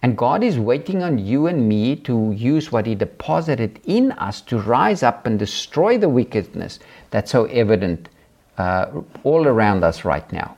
And 0.03 0.17
God 0.17 0.45
is 0.45 0.59
waiting 0.59 1.03
on 1.03 1.19
you 1.19 1.49
and 1.49 1.69
me 1.69 1.97
to 1.97 2.33
use 2.33 2.71
what 2.71 2.87
He 2.87 2.95
deposited 2.95 3.81
in 3.85 4.13
us 4.13 4.41
to 4.43 4.59
rise 4.59 5.03
up 5.03 5.27
and 5.27 5.39
destroy 5.39 5.99
the 5.99 6.09
wickedness 6.09 6.79
that's 7.11 7.33
so 7.33 7.47
evident 7.47 8.09
uh, 8.59 8.87
all 9.25 9.47
around 9.47 9.83
us 9.83 10.05
right 10.05 10.31
now. 10.33 10.57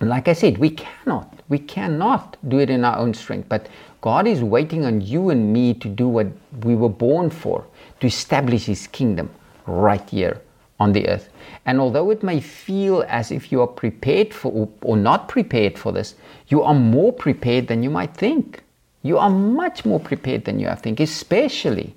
And 0.00 0.10
like 0.10 0.28
I 0.28 0.32
said, 0.32 0.58
we 0.58 0.70
cannot, 0.70 1.40
we 1.48 1.58
cannot 1.58 2.36
do 2.48 2.58
it 2.58 2.68
in 2.68 2.84
our 2.84 2.98
own 2.98 3.14
strength, 3.14 3.48
but 3.48 3.68
God 4.00 4.26
is 4.26 4.42
waiting 4.42 4.84
on 4.84 5.00
you 5.00 5.30
and 5.30 5.52
me 5.52 5.74
to 5.74 5.88
do 5.88 6.08
what 6.08 6.26
we 6.64 6.74
were 6.74 6.88
born 6.88 7.30
for, 7.30 7.64
to 8.00 8.06
establish 8.06 8.66
His 8.66 8.86
kingdom 8.88 9.30
right 9.66 10.08
here 10.10 10.40
on 10.80 10.92
the 10.92 11.08
earth. 11.08 11.28
And 11.64 11.80
although 11.80 12.10
it 12.10 12.22
may 12.22 12.40
feel 12.40 13.04
as 13.08 13.30
if 13.30 13.52
you 13.52 13.60
are 13.60 13.68
prepared 13.68 14.34
for 14.34 14.68
or 14.82 14.96
not 14.96 15.28
prepared 15.28 15.78
for 15.78 15.92
this, 15.92 16.16
you 16.48 16.62
are 16.62 16.74
more 16.74 17.12
prepared 17.12 17.66
than 17.68 17.82
you 17.82 17.90
might 17.90 18.14
think. 18.14 18.62
You 19.02 19.18
are 19.18 19.30
much 19.30 19.84
more 19.84 20.00
prepared 20.00 20.44
than 20.44 20.60
you 20.60 20.68
think, 20.76 21.00
especially 21.00 21.94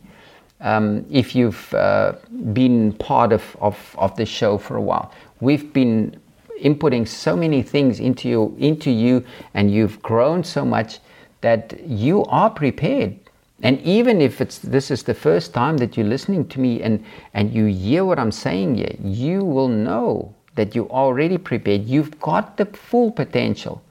um, 0.62 1.06
if 1.12 1.36
you've 1.36 1.74
uh, 1.74 2.14
been 2.54 2.94
part 2.94 3.32
of, 3.32 3.56
of, 3.62 3.96
of 3.98 4.16
the 4.16 4.26
show 4.26 4.58
for 4.58 4.78
a 4.78 4.82
while. 4.82 5.12
We've 5.40 5.72
been 5.72 6.20
inputting 6.64 7.08
so 7.08 7.36
many 7.36 7.62
things 7.62 8.00
into 8.00 8.30
you, 8.30 8.56
into 8.58 8.90
you, 8.90 9.24
and 9.54 9.72
you've 9.72 10.02
grown 10.02 10.44
so 10.44 10.66
much 10.66 11.00
that 11.42 11.80
you 11.86 12.24
are 12.26 12.50
prepared. 12.50 13.20
And 13.62 13.80
even 13.82 14.22
if 14.22 14.42
it's 14.42 14.58
this 14.60 14.92
is 14.92 15.04
the 15.04 15.14
first 15.14 15.54
time 15.54 15.78
that 15.78 15.96
you're 15.96 16.06
listening 16.06 16.48
to 16.50 16.60
me 16.60 16.82
and, 16.82 17.04
and 17.34 17.54
you 17.54 17.66
hear 17.66 18.04
what 18.04 18.20
I'm 18.20 18.32
saying 18.32 18.76
here, 18.76 18.96
you 19.04 19.44
will 19.44 19.68
know 19.68 20.34
that 20.56 20.76
you're 20.76 20.90
already 20.90 21.38
prepared. 21.38 21.86
You've 21.86 22.20
got 22.20 22.58
the 22.58 22.66
full 22.66 23.12
potential 23.12 23.82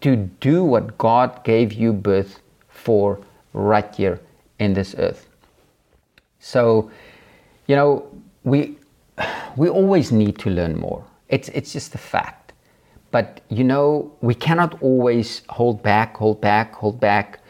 to 0.00 0.16
do 0.16 0.64
what 0.64 0.96
God 0.98 1.42
gave 1.44 1.72
you 1.72 1.92
birth 1.92 2.40
for 2.68 3.20
right 3.52 3.94
here 3.94 4.20
in 4.58 4.74
this 4.74 4.94
earth. 4.98 5.28
So, 6.38 6.90
you 7.66 7.76
know, 7.76 8.06
we 8.44 8.76
we 9.56 9.68
always 9.68 10.12
need 10.12 10.38
to 10.38 10.50
learn 10.50 10.78
more. 10.78 11.04
It's 11.28 11.48
it's 11.50 11.72
just 11.72 11.94
a 11.94 11.98
fact. 11.98 12.52
But 13.10 13.40
you 13.48 13.64
know, 13.64 14.12
we 14.20 14.34
cannot 14.34 14.80
always 14.82 15.42
hold 15.48 15.82
back, 15.82 16.16
hold 16.16 16.40
back, 16.40 16.74
hold 16.74 17.00
back, 17.00 17.40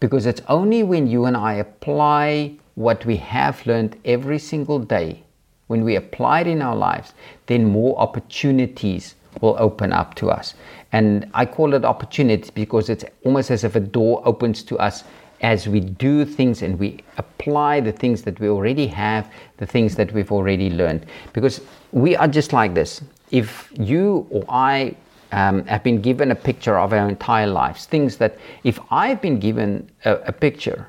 because 0.00 0.26
it's 0.26 0.42
only 0.48 0.82
when 0.82 1.06
you 1.06 1.24
and 1.24 1.36
I 1.36 1.54
apply 1.54 2.56
what 2.74 3.04
we 3.04 3.16
have 3.16 3.64
learned 3.66 3.96
every 4.04 4.38
single 4.38 4.78
day, 4.78 5.22
when 5.66 5.84
we 5.84 5.96
apply 5.96 6.40
it 6.40 6.46
in 6.46 6.62
our 6.62 6.76
lives, 6.76 7.12
then 7.46 7.64
more 7.66 7.98
opportunities 7.98 9.14
will 9.40 9.56
open 9.58 9.92
up 9.92 10.14
to 10.16 10.30
us. 10.30 10.54
And 10.92 11.30
I 11.34 11.46
call 11.46 11.74
it 11.74 11.84
opportunity 11.84 12.50
because 12.54 12.88
it's 12.88 13.04
almost 13.24 13.50
as 13.50 13.64
if 13.64 13.76
a 13.76 13.80
door 13.80 14.22
opens 14.24 14.62
to 14.64 14.78
us 14.78 15.04
as 15.40 15.66
we 15.66 15.80
do 15.80 16.24
things 16.24 16.62
and 16.62 16.78
we 16.78 16.98
apply 17.16 17.80
the 17.80 17.92
things 17.92 18.22
that 18.22 18.38
we 18.40 18.48
already 18.48 18.86
have, 18.86 19.32
the 19.56 19.66
things 19.66 19.94
that 19.96 20.12
we've 20.12 20.30
already 20.32 20.68
learned. 20.70 21.06
Because 21.32 21.60
we 21.92 22.14
are 22.16 22.28
just 22.28 22.52
like 22.52 22.74
this 22.74 23.02
if 23.30 23.72
you 23.78 24.26
or 24.30 24.44
I 24.48 24.96
um, 25.32 25.64
have 25.66 25.82
been 25.82 26.00
given 26.00 26.30
a 26.30 26.34
picture 26.34 26.78
of 26.78 26.92
our 26.92 27.08
entire 27.08 27.46
lives. 27.46 27.86
Things 27.86 28.16
that, 28.16 28.36
if 28.64 28.80
I've 28.90 29.22
been 29.22 29.38
given 29.38 29.90
a, 30.04 30.16
a 30.16 30.32
picture, 30.32 30.88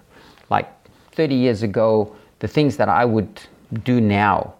like 0.50 0.68
30 1.12 1.36
years 1.36 1.64
ago, 1.64 2.16
the 2.40 2.48
things 2.48 2.78
that 2.78 2.90
I 2.90 3.06
would 3.06 3.42
do 3.84 4.02
now, 4.02 4.56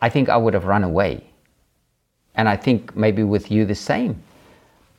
I 0.00 0.08
think 0.08 0.28
I 0.28 0.36
would 0.36 0.54
have 0.54 0.64
run 0.64 0.82
away. 0.84 1.24
And 2.34 2.48
I 2.48 2.56
think 2.56 2.96
maybe 2.96 3.22
with 3.22 3.50
you 3.50 3.64
the 3.64 3.74
same. 3.74 4.22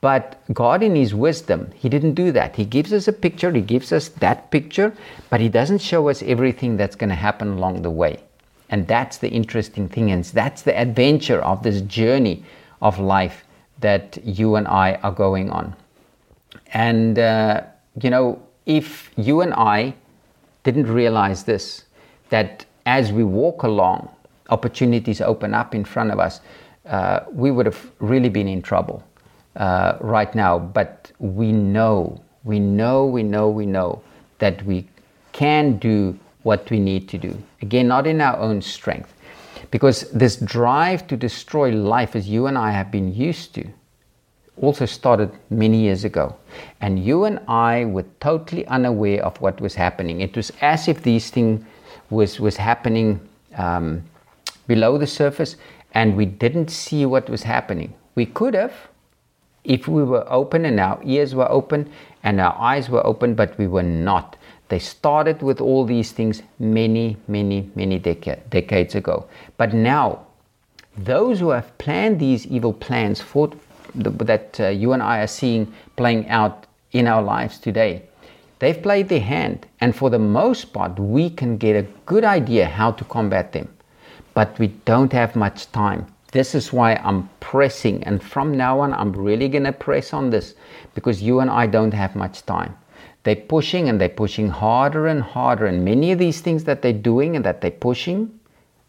But 0.02 0.42
God, 0.54 0.84
in 0.84 0.96
His 0.96 1.16
wisdom, 1.16 1.72
He 1.76 1.88
didn't 1.88 2.14
do 2.14 2.32
that. 2.34 2.56
He 2.56 2.66
gives 2.66 2.92
us 2.92 3.08
a 3.08 3.14
picture, 3.14 3.52
He 3.52 3.62
gives 3.62 3.92
us 3.92 4.10
that 4.10 4.52
picture, 4.52 4.94
but 5.30 5.40
He 5.40 5.50
doesn't 5.50 5.80
show 5.80 6.10
us 6.10 6.22
everything 6.24 6.76
that's 6.76 6.96
going 6.96 7.10
to 7.10 7.16
happen 7.16 7.54
along 7.54 7.82
the 7.82 7.90
way. 7.90 8.20
And 8.70 8.88
that's 8.88 9.18
the 9.18 9.30
interesting 9.30 9.88
thing, 9.88 10.12
and 10.12 10.26
that's 10.26 10.64
the 10.64 10.78
adventure 10.78 11.42
of 11.42 11.64
this 11.64 11.82
journey 11.82 12.44
of 12.82 13.00
life 13.00 13.46
that 13.80 14.18
you 14.24 14.56
and 14.56 14.68
I 14.68 14.96
are 15.04 15.12
going 15.12 15.50
on. 15.50 15.76
And, 16.74 17.18
uh, 17.20 17.62
you 18.02 18.10
know, 18.10 18.42
if 18.66 19.12
you 19.16 19.42
and 19.42 19.54
I 19.54 19.96
didn't 20.64 20.88
realize 20.88 21.44
this, 21.44 21.86
that 22.30 22.66
as 22.86 23.12
we 23.12 23.24
walk 23.24 23.64
along, 23.64 24.10
opportunities 24.50 25.22
open 25.22 25.54
up 25.54 25.74
in 25.74 25.86
front 25.86 26.12
of 26.12 26.20
us, 26.20 26.42
uh, 26.86 27.22
we 27.32 27.52
would 27.52 27.66
have 27.66 27.92
really 28.00 28.30
been 28.30 28.48
in 28.48 28.62
trouble 28.62 29.04
uh, 29.56 29.98
right 30.02 30.34
now. 30.36 30.60
But 30.60 31.12
we 31.20 31.52
know, 31.52 32.22
we 32.44 32.60
know, 32.60 33.06
we 33.06 33.24
know, 33.24 33.50
we 33.50 33.66
know 33.66 34.02
that 34.40 34.64
we 34.66 34.88
can 35.32 35.78
do 35.78 36.18
what 36.44 36.70
we 36.70 36.80
need 36.80 37.08
to 37.10 37.18
do. 37.18 37.42
Again, 37.62 37.88
not 37.88 38.06
in 38.06 38.22
our 38.22 38.38
own 38.38 38.62
strength. 38.62 39.14
Because 39.72 40.12
this 40.12 40.36
drive 40.36 41.08
to 41.08 41.18
destroy 41.18 41.72
life, 41.72 42.16
as 42.16 42.28
you 42.28 42.48
and 42.48 42.58
I 42.58 42.72
have 42.72 42.92
been 42.92 43.14
used 43.14 43.56
to, 43.56 43.68
also 44.62 44.86
started 44.86 45.32
many 45.50 45.78
years 45.78 46.04
ago. 46.04 46.36
And 46.82 47.04
you 47.04 47.24
and 47.24 47.40
I 47.48 47.86
were 47.86 48.06
totally 48.20 48.68
unaware 48.68 49.26
of 49.26 49.40
what 49.42 49.60
was 49.60 49.74
happening. 49.74 50.22
It 50.22 50.36
was 50.36 50.52
as 50.62 50.88
if 50.88 51.02
these 51.02 51.32
things 51.32 51.66
was, 52.12 52.40
was 52.40 52.56
happening 52.58 53.20
um, 53.58 54.04
below 54.68 54.98
the 54.98 55.08
surface 55.08 55.56
and 55.94 56.16
we 56.16 56.26
didn't 56.26 56.70
see 56.70 57.06
what 57.06 57.30
was 57.30 57.44
happening. 57.44 57.94
We 58.16 58.26
could 58.26 58.54
have 58.54 58.74
if 59.64 59.88
we 59.88 60.04
were 60.04 60.26
open 60.32 60.66
and 60.66 60.80
our 60.80 61.00
ears 61.04 61.34
were 61.34 61.50
open 61.50 61.90
and 62.24 62.40
our 62.40 62.56
eyes 62.60 62.90
were 62.90 63.06
open, 63.06 63.36
but 63.36 63.58
we 63.58 63.68
were 63.68 63.84
not. 63.84 64.36
They 64.70 64.80
started 64.80 65.42
with 65.42 65.62
all 65.62 65.86
these 65.86 66.12
things 66.12 66.42
many, 66.60 67.18
many, 67.28 67.70
many 67.76 68.00
deca- 68.00 68.40
decades 68.50 68.96
ago. 68.96 69.28
But 69.58 69.74
now, 69.74 70.26
those 70.98 71.40
who 71.40 71.50
have 71.50 71.78
planned 71.78 72.20
these 72.20 72.46
evil 72.48 72.74
plans 72.74 73.22
for, 73.22 73.52
the, 73.96 74.10
that 74.10 74.60
uh, 74.60 74.68
you 74.70 74.94
and 74.94 75.04
I 75.04 75.20
are 75.20 75.28
seeing 75.28 75.74
playing 75.96 76.28
out 76.30 76.66
in 76.92 77.08
our 77.08 77.22
lives 77.22 77.60
today, 77.60 78.04
they've 78.60 78.82
played 78.82 79.10
their 79.10 79.20
hand. 79.20 79.66
And 79.82 79.96
for 79.96 80.10
the 80.10 80.20
most 80.20 80.74
part, 80.74 80.98
we 80.98 81.30
can 81.30 81.58
get 81.58 81.76
a 81.76 81.88
good 82.06 82.24
idea 82.24 82.66
how 82.66 82.92
to 82.92 83.04
combat 83.06 83.52
them. 83.52 83.70
But 84.34 84.58
we 84.60 84.68
don't 84.86 85.14
have 85.14 85.36
much 85.36 85.72
time. 85.72 86.08
This 86.32 86.56
is 86.56 86.74
why 86.74 86.96
I'm 86.96 87.30
pressing. 87.40 88.04
And 88.04 88.22
from 88.22 88.58
now 88.58 88.80
on, 88.80 88.94
I'm 88.94 89.14
really 89.14 89.48
going 89.48 89.66
to 89.66 89.72
press 89.72 90.14
on 90.14 90.32
this 90.32 90.56
because 90.96 91.22
you 91.22 91.40
and 91.40 91.50
I 91.50 91.68
don't 91.68 91.94
have 91.94 92.16
much 92.16 92.44
time. 92.46 92.76
They're 93.22 93.36
pushing 93.36 93.88
and 93.88 94.02
they're 94.02 94.10
pushing 94.10 94.50
harder 94.50 95.08
and 95.08 95.22
harder. 95.22 95.68
And 95.68 95.86
many 95.86 96.12
of 96.12 96.18
these 96.18 96.42
things 96.42 96.64
that 96.64 96.82
they're 96.82 96.92
doing 96.92 97.36
and 97.36 97.46
that 97.46 97.62
they're 97.62 97.72
pushing, 97.72 98.40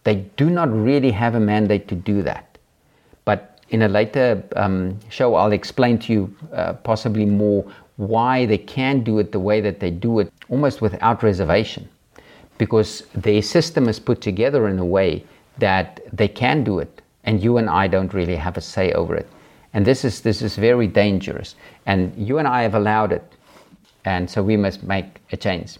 they 0.04 0.16
do 0.36 0.48
not 0.48 0.72
really 0.72 1.10
have 1.10 1.34
a 1.34 1.40
mandate 1.40 1.86
to 1.88 1.94
do 1.94 2.22
that. 2.22 2.56
But 3.26 3.60
in 3.68 3.82
a 3.82 3.88
later 3.88 4.42
um, 4.56 4.98
show, 5.10 5.34
I'll 5.34 5.52
explain 5.52 5.98
to 6.00 6.12
you 6.12 6.36
uh, 6.52 6.72
possibly 6.72 7.26
more 7.26 7.70
why 7.96 8.46
they 8.46 8.58
can 8.58 9.04
do 9.04 9.18
it 9.18 9.32
the 9.32 9.40
way 9.40 9.60
that 9.60 9.80
they 9.80 9.90
do 9.90 10.18
it, 10.18 10.32
almost 10.48 10.80
without 10.80 11.22
reservation. 11.22 11.88
Because 12.56 13.02
their 13.14 13.42
system 13.42 13.88
is 13.88 13.98
put 14.00 14.20
together 14.20 14.68
in 14.68 14.78
a 14.78 14.84
way 14.84 15.24
that 15.58 16.00
they 16.12 16.28
can 16.28 16.64
do 16.64 16.78
it, 16.78 17.02
and 17.24 17.42
you 17.42 17.56
and 17.56 17.70
I 17.70 17.86
don't 17.88 18.12
really 18.12 18.36
have 18.36 18.56
a 18.56 18.60
say 18.60 18.92
over 18.92 19.14
it. 19.14 19.28
And 19.72 19.84
this 19.84 20.04
is, 20.04 20.20
this 20.20 20.40
is 20.42 20.56
very 20.56 20.86
dangerous. 20.86 21.56
And 21.86 22.14
you 22.16 22.38
and 22.38 22.46
I 22.46 22.62
have 22.62 22.74
allowed 22.74 23.12
it 23.12 23.24
and 24.04 24.30
so 24.30 24.42
we 24.42 24.56
must 24.56 24.82
make 24.82 25.20
a 25.32 25.36
change. 25.36 25.78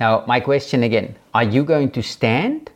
Now, 0.00 0.24
my 0.26 0.40
question 0.40 0.82
again 0.82 1.16
are 1.34 1.44
you 1.44 1.64
going 1.64 1.90
to 1.92 2.02
stand 2.02 2.70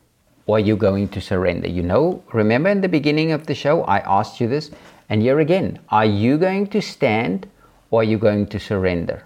or 0.46 0.56
are 0.56 0.60
you 0.60 0.76
going 0.76 1.08
to 1.08 1.20
surrender? 1.20 1.68
You 1.68 1.82
know, 1.82 2.22
remember 2.32 2.70
in 2.70 2.80
the 2.80 2.88
beginning 2.88 3.32
of 3.32 3.46
the 3.46 3.54
show, 3.54 3.82
I 3.84 3.98
asked 3.98 4.40
you 4.40 4.48
this, 4.48 4.70
and 5.08 5.22
here 5.22 5.40
again 5.40 5.78
are 5.88 6.06
you 6.06 6.38
going 6.38 6.66
to 6.68 6.82
stand 6.82 7.48
or 7.90 8.00
are 8.00 8.04
you 8.04 8.18
going 8.18 8.46
to 8.48 8.60
surrender? 8.60 9.24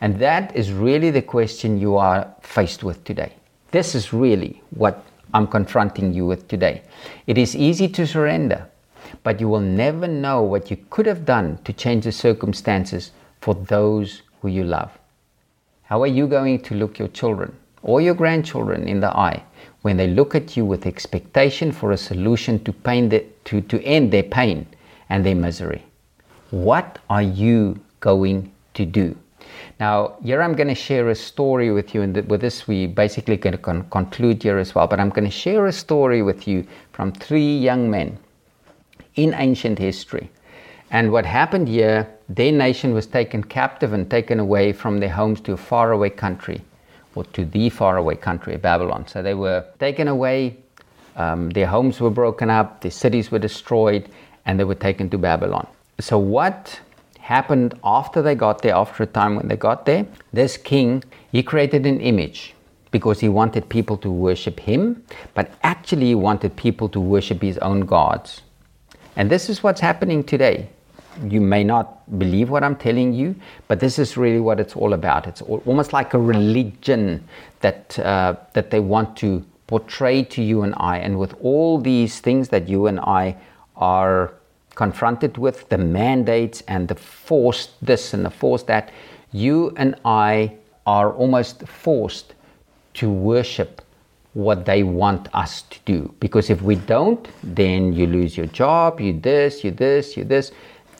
And 0.00 0.18
that 0.18 0.54
is 0.56 0.72
really 0.72 1.10
the 1.10 1.22
question 1.22 1.78
you 1.78 1.96
are 1.96 2.34
faced 2.40 2.82
with 2.82 3.04
today. 3.04 3.32
This 3.70 3.94
is 3.94 4.12
really 4.12 4.60
what 4.70 5.04
I'm 5.34 5.46
confronting 5.46 6.12
you 6.12 6.26
with 6.26 6.48
today. 6.48 6.82
It 7.26 7.38
is 7.38 7.56
easy 7.56 7.88
to 7.88 8.06
surrender, 8.06 8.68
but 9.22 9.40
you 9.40 9.48
will 9.48 9.60
never 9.60 10.06
know 10.06 10.42
what 10.42 10.70
you 10.70 10.78
could 10.90 11.06
have 11.06 11.24
done 11.24 11.58
to 11.64 11.72
change 11.72 12.04
the 12.04 12.12
circumstances 12.12 13.12
for 13.40 13.54
those 13.54 14.22
who 14.40 14.48
you 14.48 14.64
love? 14.64 14.90
How 15.84 16.02
are 16.02 16.14
you 16.18 16.26
going 16.26 16.60
to 16.62 16.74
look 16.74 16.98
your 16.98 17.08
children 17.08 17.54
or 17.82 18.00
your 18.00 18.14
grandchildren 18.14 18.88
in 18.88 19.00
the 19.00 19.16
eye 19.16 19.42
when 19.82 19.96
they 19.96 20.06
look 20.06 20.34
at 20.34 20.56
you 20.56 20.64
with 20.64 20.86
expectation 20.86 21.72
for 21.72 21.92
a 21.92 21.96
solution 21.96 22.62
to, 22.64 22.72
pain 22.72 23.08
the, 23.08 23.24
to, 23.44 23.60
to 23.62 23.82
end 23.82 24.12
their 24.12 24.22
pain 24.22 24.66
and 25.08 25.24
their 25.24 25.34
misery? 25.34 25.84
What 26.50 26.98
are 27.10 27.22
you 27.22 27.80
going 28.00 28.52
to 28.74 28.84
do? 28.84 29.16
Now, 29.80 30.16
here 30.22 30.42
I'm 30.42 30.54
going 30.54 30.68
to 30.68 30.74
share 30.74 31.08
a 31.08 31.14
story 31.14 31.70
with 31.70 31.94
you, 31.94 32.02
and 32.02 32.16
with 32.28 32.40
this, 32.40 32.68
we 32.68 32.86
basically 32.86 33.36
going 33.36 33.52
to 33.52 33.58
con- 33.58 33.88
conclude 33.90 34.42
here 34.42 34.58
as 34.58 34.74
well. 34.74 34.86
But 34.86 35.00
I'm 35.00 35.10
going 35.10 35.24
to 35.24 35.30
share 35.30 35.66
a 35.66 35.72
story 35.72 36.22
with 36.22 36.46
you 36.46 36.66
from 36.92 37.12
three 37.12 37.58
young 37.58 37.90
men 37.90 38.18
in 39.16 39.34
ancient 39.34 39.78
history 39.78 40.30
and 40.92 41.10
what 41.10 41.24
happened 41.24 41.68
here, 41.68 42.06
their 42.28 42.52
nation 42.52 42.92
was 42.92 43.06
taken 43.06 43.42
captive 43.42 43.94
and 43.94 44.10
taken 44.10 44.38
away 44.38 44.74
from 44.74 45.00
their 45.00 45.08
homes 45.08 45.40
to 45.40 45.54
a 45.54 45.56
faraway 45.56 46.10
country, 46.10 46.60
or 47.14 47.24
to 47.24 47.46
the 47.46 47.70
faraway 47.70 48.14
country, 48.14 48.54
of 48.54 48.62
Babylon. 48.62 49.08
So 49.08 49.22
they 49.22 49.32
were 49.32 49.64
taken 49.80 50.06
away, 50.06 50.58
um, 51.16 51.48
their 51.48 51.66
homes 51.66 51.98
were 51.98 52.10
broken 52.10 52.50
up, 52.50 52.82
their 52.82 52.90
cities 52.90 53.30
were 53.30 53.38
destroyed, 53.38 54.06
and 54.44 54.60
they 54.60 54.64
were 54.64 54.74
taken 54.74 55.08
to 55.10 55.18
Babylon. 55.18 55.66
So, 55.98 56.18
what 56.18 56.78
happened 57.36 57.74
after 57.98 58.22
they 58.26 58.34
got 58.46 58.62
there, 58.62 58.74
after 58.74 59.02
a 59.02 59.10
time 59.20 59.36
when 59.36 59.48
they 59.48 59.56
got 59.56 59.86
there? 59.86 60.06
This 60.32 60.56
king, 60.56 61.02
he 61.32 61.42
created 61.42 61.86
an 61.86 62.00
image 62.00 62.54
because 62.90 63.20
he 63.20 63.28
wanted 63.40 63.68
people 63.68 63.96
to 64.04 64.10
worship 64.10 64.60
him, 64.60 65.02
but 65.34 65.46
actually 65.62 66.08
he 66.12 66.14
wanted 66.14 66.56
people 66.56 66.88
to 66.90 67.00
worship 67.00 67.40
his 67.42 67.58
own 67.58 67.80
gods. 67.96 68.42
And 69.16 69.30
this 69.30 69.48
is 69.48 69.62
what's 69.62 69.80
happening 69.80 70.24
today 70.34 70.68
you 71.28 71.40
may 71.40 71.62
not 71.62 72.18
believe 72.18 72.50
what 72.50 72.64
I'm 72.64 72.76
telling 72.76 73.12
you, 73.12 73.34
but 73.68 73.80
this 73.80 73.98
is 73.98 74.16
really 74.16 74.40
what 74.40 74.60
it's 74.60 74.76
all 74.76 74.92
about. 74.92 75.26
It's 75.26 75.42
almost 75.42 75.92
like 75.92 76.14
a 76.14 76.18
religion 76.18 77.22
that 77.60 77.98
uh, 77.98 78.36
that 78.54 78.70
they 78.70 78.80
want 78.80 79.16
to 79.18 79.44
portray 79.66 80.22
to 80.24 80.42
you 80.42 80.62
and 80.62 80.74
I. 80.76 80.98
And 80.98 81.18
with 81.18 81.34
all 81.40 81.78
these 81.78 82.20
things 82.20 82.48
that 82.48 82.68
you 82.68 82.86
and 82.86 83.00
I 83.00 83.36
are 83.76 84.34
confronted 84.74 85.38
with, 85.38 85.68
the 85.68 85.78
mandates 85.78 86.62
and 86.68 86.88
the 86.88 86.94
forced 86.94 87.70
this 87.84 88.14
and 88.14 88.24
the 88.24 88.30
forced 88.30 88.66
that, 88.66 88.90
you 89.32 89.72
and 89.76 89.94
I 90.04 90.56
are 90.86 91.12
almost 91.12 91.66
forced 91.66 92.34
to 92.94 93.10
worship 93.10 93.82
what 94.34 94.64
they 94.64 94.82
want 94.82 95.28
us 95.34 95.62
to 95.62 95.78
do. 95.84 96.14
Because 96.20 96.50
if 96.50 96.62
we 96.62 96.76
don't, 96.76 97.28
then 97.42 97.92
you 97.92 98.06
lose 98.06 98.36
your 98.36 98.46
job, 98.46 99.00
you 99.00 99.12
this, 99.12 99.62
you 99.62 99.70
this, 99.70 100.16
you 100.16 100.24
this 100.24 100.52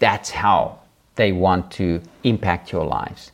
that's 0.02 0.30
how 0.30 0.80
they 1.14 1.30
want 1.30 1.70
to 1.70 2.00
impact 2.24 2.72
your 2.72 2.84
lives. 2.84 3.30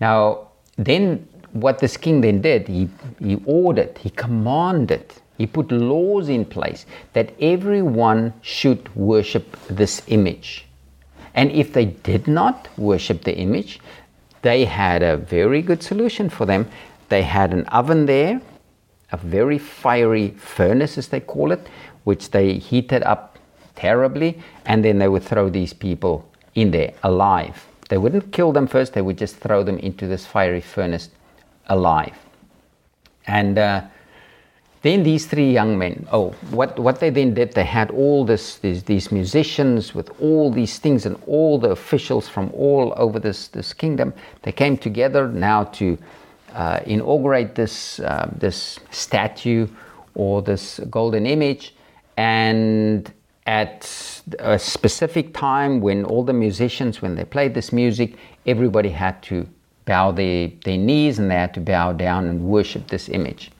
Now, 0.00 0.48
then 0.76 1.26
what 1.52 1.78
this 1.78 1.96
king 1.96 2.20
then 2.20 2.42
did, 2.42 2.68
he, 2.68 2.90
he 3.20 3.40
ordered, 3.46 3.96
he 3.96 4.10
commanded, 4.10 5.14
he 5.36 5.46
put 5.46 5.72
laws 5.72 6.28
in 6.28 6.44
place 6.44 6.86
that 7.12 7.32
everyone 7.40 8.32
should 8.40 8.94
worship 8.94 9.56
this 9.68 10.02
image. 10.06 10.66
And 11.34 11.50
if 11.50 11.72
they 11.72 11.86
did 11.86 12.28
not 12.28 12.68
worship 12.78 13.24
the 13.24 13.36
image, 13.36 13.80
they 14.42 14.64
had 14.64 15.02
a 15.02 15.16
very 15.16 15.62
good 15.62 15.82
solution 15.82 16.28
for 16.28 16.46
them. 16.46 16.68
They 17.08 17.22
had 17.22 17.52
an 17.52 17.64
oven 17.66 18.06
there, 18.06 18.40
a 19.10 19.16
very 19.16 19.58
fiery 19.58 20.30
furnace, 20.30 20.96
as 20.96 21.08
they 21.08 21.20
call 21.20 21.50
it, 21.50 21.66
which 22.04 22.30
they 22.30 22.54
heated 22.54 23.02
up 23.02 23.38
terribly, 23.74 24.40
and 24.66 24.84
then 24.84 24.98
they 24.98 25.08
would 25.08 25.24
throw 25.24 25.48
these 25.48 25.72
people 25.72 26.28
in 26.54 26.70
there 26.70 26.92
alive. 27.02 27.66
They 27.88 27.98
wouldn't 27.98 28.32
kill 28.32 28.52
them 28.52 28.66
first, 28.66 28.92
they 28.92 29.02
would 29.02 29.18
just 29.18 29.36
throw 29.36 29.62
them 29.62 29.78
into 29.78 30.06
this 30.06 30.26
fiery 30.26 30.60
furnace 30.60 31.10
alive. 31.66 32.16
And 33.26 33.58
uh, 33.58 33.82
then 34.84 35.02
these 35.02 35.24
three 35.24 35.50
young 35.50 35.78
men, 35.78 36.06
oh, 36.12 36.28
what, 36.50 36.78
what 36.78 37.00
they 37.00 37.08
then 37.08 37.32
did, 37.32 37.54
they 37.54 37.64
had 37.64 37.90
all 37.90 38.22
this, 38.22 38.58
these, 38.58 38.82
these 38.82 39.10
musicians 39.10 39.94
with 39.94 40.10
all 40.20 40.50
these 40.50 40.78
things 40.78 41.06
and 41.06 41.16
all 41.26 41.58
the 41.58 41.70
officials 41.70 42.28
from 42.28 42.50
all 42.52 42.92
over 42.98 43.18
this, 43.18 43.48
this 43.48 43.72
kingdom. 43.72 44.12
They 44.42 44.52
came 44.52 44.76
together 44.76 45.26
now 45.26 45.64
to 45.80 45.96
uh, 46.52 46.80
inaugurate 46.84 47.54
this, 47.54 47.98
uh, 48.00 48.30
this 48.36 48.78
statue 48.90 49.68
or 50.14 50.42
this 50.42 50.80
golden 50.90 51.24
image. 51.24 51.74
And 52.18 53.10
at 53.46 54.22
a 54.38 54.58
specific 54.58 55.32
time 55.32 55.80
when 55.80 56.04
all 56.04 56.24
the 56.24 56.34
musicians, 56.34 57.00
when 57.00 57.14
they 57.14 57.24
played 57.24 57.54
this 57.54 57.72
music, 57.72 58.16
everybody 58.44 58.90
had 58.90 59.22
to 59.22 59.48
bow 59.86 60.12
their, 60.12 60.50
their 60.62 60.76
knees 60.76 61.18
and 61.18 61.30
they 61.30 61.36
had 61.36 61.54
to 61.54 61.60
bow 61.60 61.94
down 61.94 62.26
and 62.26 62.42
worship 62.42 62.88
this 62.88 63.08
image. 63.08 63.50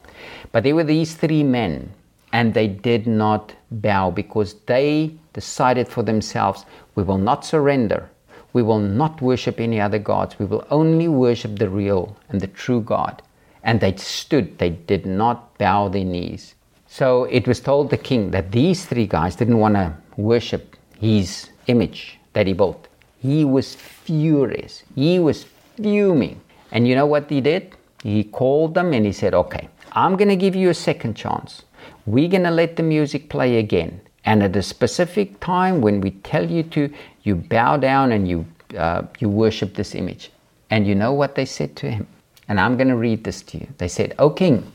But 0.53 0.63
there 0.63 0.75
were 0.75 0.85
these 0.85 1.15
three 1.15 1.43
men, 1.43 1.93
and 2.33 2.55
they 2.55 2.69
did 2.69 3.07
not 3.07 3.55
bow 3.71 4.11
because 4.11 4.55
they 4.67 5.15
decided 5.33 5.89
for 5.89 6.03
themselves 6.03 6.65
we 6.95 7.03
will 7.03 7.19
not 7.19 7.45
surrender. 7.45 8.11
We 8.53 8.63
will 8.63 8.79
not 8.79 9.21
worship 9.21 9.61
any 9.61 9.81
other 9.81 9.99
gods. 9.99 10.39
We 10.39 10.47
will 10.47 10.65
only 10.71 11.09
worship 11.09 11.59
the 11.59 11.69
real 11.69 12.17
and 12.29 12.41
the 12.41 12.47
true 12.47 12.81
God. 12.81 13.23
And 13.65 13.81
they 13.81 13.97
stood, 13.97 14.59
they 14.59 14.71
did 14.71 15.07
not 15.07 15.59
bow 15.59 15.89
their 15.89 16.05
knees. 16.05 16.55
So 16.87 17.25
it 17.25 17.49
was 17.49 17.59
told 17.59 17.91
the 17.91 17.97
king 17.97 18.31
that 18.31 18.53
these 18.53 18.85
three 18.85 19.07
guys 19.07 19.35
didn't 19.35 19.59
want 19.59 19.75
to 19.75 19.95
worship 20.17 20.77
his 21.01 21.51
image 21.67 22.19
that 22.35 22.47
he 22.47 22.53
built. 22.53 22.87
He 23.21 23.45
was 23.45 23.75
furious. 23.75 24.85
He 24.95 25.19
was 25.19 25.47
fuming. 25.77 26.41
And 26.71 26.87
you 26.87 26.95
know 26.95 27.07
what 27.07 27.29
he 27.31 27.41
did? 27.41 27.75
He 28.03 28.23
called 28.23 28.75
them 28.75 28.93
and 28.93 29.07
he 29.07 29.13
said, 29.13 29.35
Okay, 29.35 29.69
I'm 29.95 30.17
going 30.17 30.29
to 30.29 30.37
give 30.37 30.57
you 30.57 30.71
a 30.71 30.75
second 30.75 31.15
chance. 31.15 31.63
We're 32.05 32.29
going 32.29 32.43
to 32.43 32.51
let 32.51 32.77
the 32.77 32.83
music 32.83 33.29
play 33.29 33.59
again. 33.59 34.01
And 34.25 34.43
at 34.43 34.57
a 34.57 34.63
specific 34.63 35.39
time, 35.39 35.81
when 35.81 36.01
we 36.01 36.11
tell 36.11 36.51
you 36.51 36.65
to, 36.65 36.93
you 37.23 37.37
bow 37.37 37.77
down 37.77 38.11
and 38.11 38.27
you, 38.27 38.45
uh, 38.77 39.03
you 39.21 39.29
worship 39.29 39.75
this 39.75 39.95
image. 39.95 40.31
And 40.71 40.87
you 40.87 40.95
know 40.95 41.13
what 41.13 41.37
they 41.37 41.45
said 41.45 41.77
to 41.77 41.91
him? 41.91 42.09
And 42.49 42.59
I'm 42.59 42.77
going 42.77 42.89
to 42.89 42.97
read 42.97 43.23
this 43.23 43.43
to 43.43 43.59
you. 43.59 43.69
They 43.79 43.89
said, 43.89 44.15
O 44.19 44.31
king, 44.31 44.73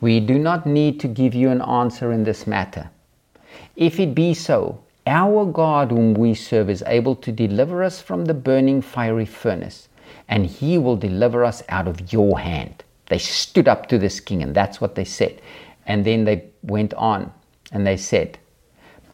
we 0.00 0.20
do 0.20 0.38
not 0.38 0.64
need 0.64 1.00
to 1.00 1.08
give 1.08 1.34
you 1.34 1.50
an 1.50 1.62
answer 1.62 2.12
in 2.12 2.24
this 2.24 2.46
matter. 2.46 2.90
If 3.74 3.98
it 3.98 4.14
be 4.14 4.32
so, 4.34 4.80
our 5.06 5.44
God, 5.44 5.90
whom 5.90 6.14
we 6.14 6.34
serve, 6.34 6.70
is 6.70 6.84
able 6.86 7.16
to 7.16 7.32
deliver 7.32 7.82
us 7.82 8.00
from 8.00 8.24
the 8.24 8.34
burning 8.34 8.82
fiery 8.82 9.26
furnace, 9.26 9.88
and 10.28 10.46
he 10.46 10.78
will 10.78 10.96
deliver 10.96 11.44
us 11.44 11.62
out 11.68 11.88
of 11.88 12.12
your 12.12 12.38
hand. 12.38 12.84
They 13.06 13.18
stood 13.18 13.68
up 13.68 13.86
to 13.88 13.98
this 13.98 14.20
king, 14.20 14.42
and 14.42 14.54
that's 14.54 14.80
what 14.80 14.94
they 14.94 15.04
said. 15.04 15.40
And 15.86 16.04
then 16.04 16.24
they 16.24 16.50
went 16.62 16.92
on 16.94 17.32
and 17.72 17.86
they 17.86 17.96
said, 17.96 18.38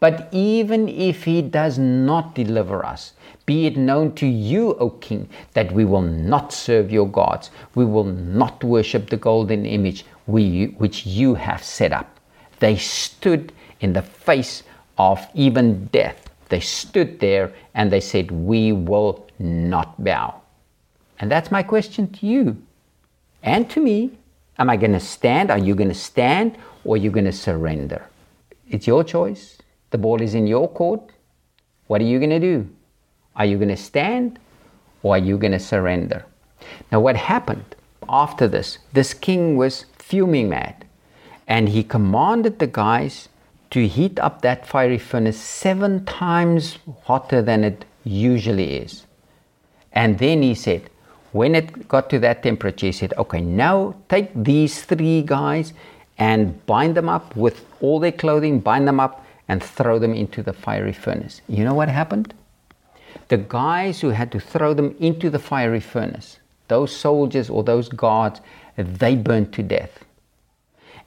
But 0.00 0.28
even 0.33 0.88
if 0.88 1.24
he 1.24 1.42
does 1.42 1.78
not 1.78 2.35
deliver 2.35 2.85
us, 2.85 3.12
be 3.44 3.66
it 3.66 3.76
known 3.76 4.14
to 4.14 4.26
you, 4.26 4.74
O 4.74 4.90
king, 4.90 5.28
that 5.52 5.72
we 5.72 5.85
will 5.85 6.02
not 6.02 6.52
serve 6.52 6.90
your 6.90 7.09
gods. 7.09 7.50
We 7.74 7.85
will 7.85 8.05
not 8.05 8.64
worship 8.64 9.11
the 9.11 9.16
golden 9.16 9.66
image 9.66 10.07
we, 10.26 10.66
which 10.78 11.05
you 11.05 11.35
have 11.35 11.62
set 11.62 11.92
up. 11.92 12.18
They 12.61 12.76
stood 12.76 13.52
in 13.81 13.92
the 13.92 14.02
face 14.02 14.62
of 14.96 15.26
even 15.35 15.87
death. 15.87 16.31
They 16.48 16.61
stood 16.61 17.18
there 17.18 17.52
and 17.74 17.90
they 17.90 18.00
said, 18.00 18.31
We 18.31 18.72
will 18.72 19.26
not 19.38 20.02
bow. 20.02 20.40
And 21.18 21.31
that's 21.31 21.50
my 21.50 21.62
question 21.62 22.11
to 22.12 22.26
you 22.26 22.62
and 23.42 23.68
to 23.70 23.81
me. 23.81 24.18
Am 24.59 24.68
I 24.68 24.76
going 24.76 24.92
to 24.92 25.00
stand? 25.00 25.50
Are 25.50 25.59
you 25.59 25.74
going 25.74 25.88
to 25.88 25.94
stand 25.94 26.57
or 26.85 26.94
are 26.94 26.98
you 26.98 27.11
going 27.11 27.24
to 27.24 27.33
surrender? 27.33 28.09
It's 28.68 28.87
your 28.87 29.02
choice. 29.02 29.59
The 29.90 29.98
ball 29.98 30.20
is 30.20 30.35
in 30.35 30.46
your 30.46 30.68
court. 30.68 31.02
What 31.87 32.00
are 32.00 32.05
you 32.05 32.18
going 32.18 32.31
to 32.31 32.40
do? 32.40 32.68
Are 33.35 33.46
you 33.46 33.57
going 33.57 33.70
to 33.70 33.76
stand 33.76 34.38
or 35.02 35.14
are 35.14 35.18
you 35.18 35.38
going 35.38 35.52
to 35.52 35.59
surrender? 35.59 36.26
Now, 36.90 37.00
what 37.00 37.16
happened 37.16 37.74
after 38.09 38.46
this? 38.46 38.78
This 38.92 39.14
king 39.14 39.57
was 39.57 39.87
fuming 39.98 40.48
mad 40.50 40.85
and 41.48 41.68
he 41.68 41.83
commanded 41.83 42.59
the 42.59 42.66
guys 42.66 43.28
to 43.70 43.88
heat 43.88 44.20
up 44.20 44.42
that 44.42 44.66
fiery 44.66 44.98
furnace 44.98 45.40
seven 45.40 46.05
times 46.05 46.78
hotter 47.05 47.40
than 47.40 47.64
it 47.64 47.85
usually 48.05 48.76
is. 48.76 49.07
And 49.92 50.18
then 50.18 50.42
he 50.42 50.55
said, 50.55 50.90
when 51.33 51.55
it 51.55 51.88
got 51.88 52.11
to 52.11 52.18
that 52.21 52.42
temperature, 52.42 52.87
he 52.87 52.92
said, 52.92 53.14
okay, 53.18 53.40
now 53.40 53.95
take 54.09 54.31
these 54.35 54.83
three 54.83 55.23
guys 55.23 55.73
and 56.18 56.64
bind 56.66 56.95
them 56.95 57.09
up 57.09 57.35
with 57.35 57.64
all 57.81 57.99
their 57.99 58.12
clothing, 58.12 58.61
bind 58.61 58.87
them 58.87 59.01
up, 59.01 59.25
and 59.49 59.62
throw 59.62 59.99
them 59.99 60.14
into 60.14 60.42
the 60.42 60.53
fiery 60.53 60.92
furnace. 60.92 61.40
You 61.49 61.64
know 61.64 61.75
what 61.75 61.88
happened? 61.88 62.35
The 63.29 63.38
guys 63.38 64.01
who 64.01 64.11
had 64.11 64.31
to 64.33 64.40
throw 64.40 64.75
them 64.75 64.95
into 65.01 65.31
the 65.31 65.38
fiery 65.38 65.81
furnace, 65.81 66.38
those 66.68 66.95
soldiers 66.95 67.51
or 67.51 67.62
those 67.62 67.88
guards, 67.88 68.40
they 68.77 69.16
burned 69.16 69.53
to 69.55 69.62
death. 69.62 70.05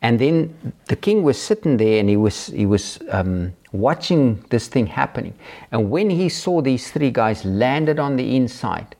And 0.02 0.20
then 0.20 0.74
the 0.88 0.96
king 0.96 1.24
was 1.24 1.42
sitting 1.42 1.78
there 1.78 2.00
and 2.00 2.10
he 2.10 2.18
was, 2.18 2.48
he 2.48 2.66
was 2.66 3.00
um, 3.10 3.54
watching 3.72 4.44
this 4.50 4.68
thing 4.68 4.88
happening. 4.88 5.34
And 5.72 5.90
when 5.90 6.10
he 6.10 6.30
saw 6.30 6.62
these 6.62 6.92
three 6.92 7.12
guys 7.12 7.46
landed 7.46 8.00
on 8.00 8.16
the 8.16 8.36
inside, 8.36 8.96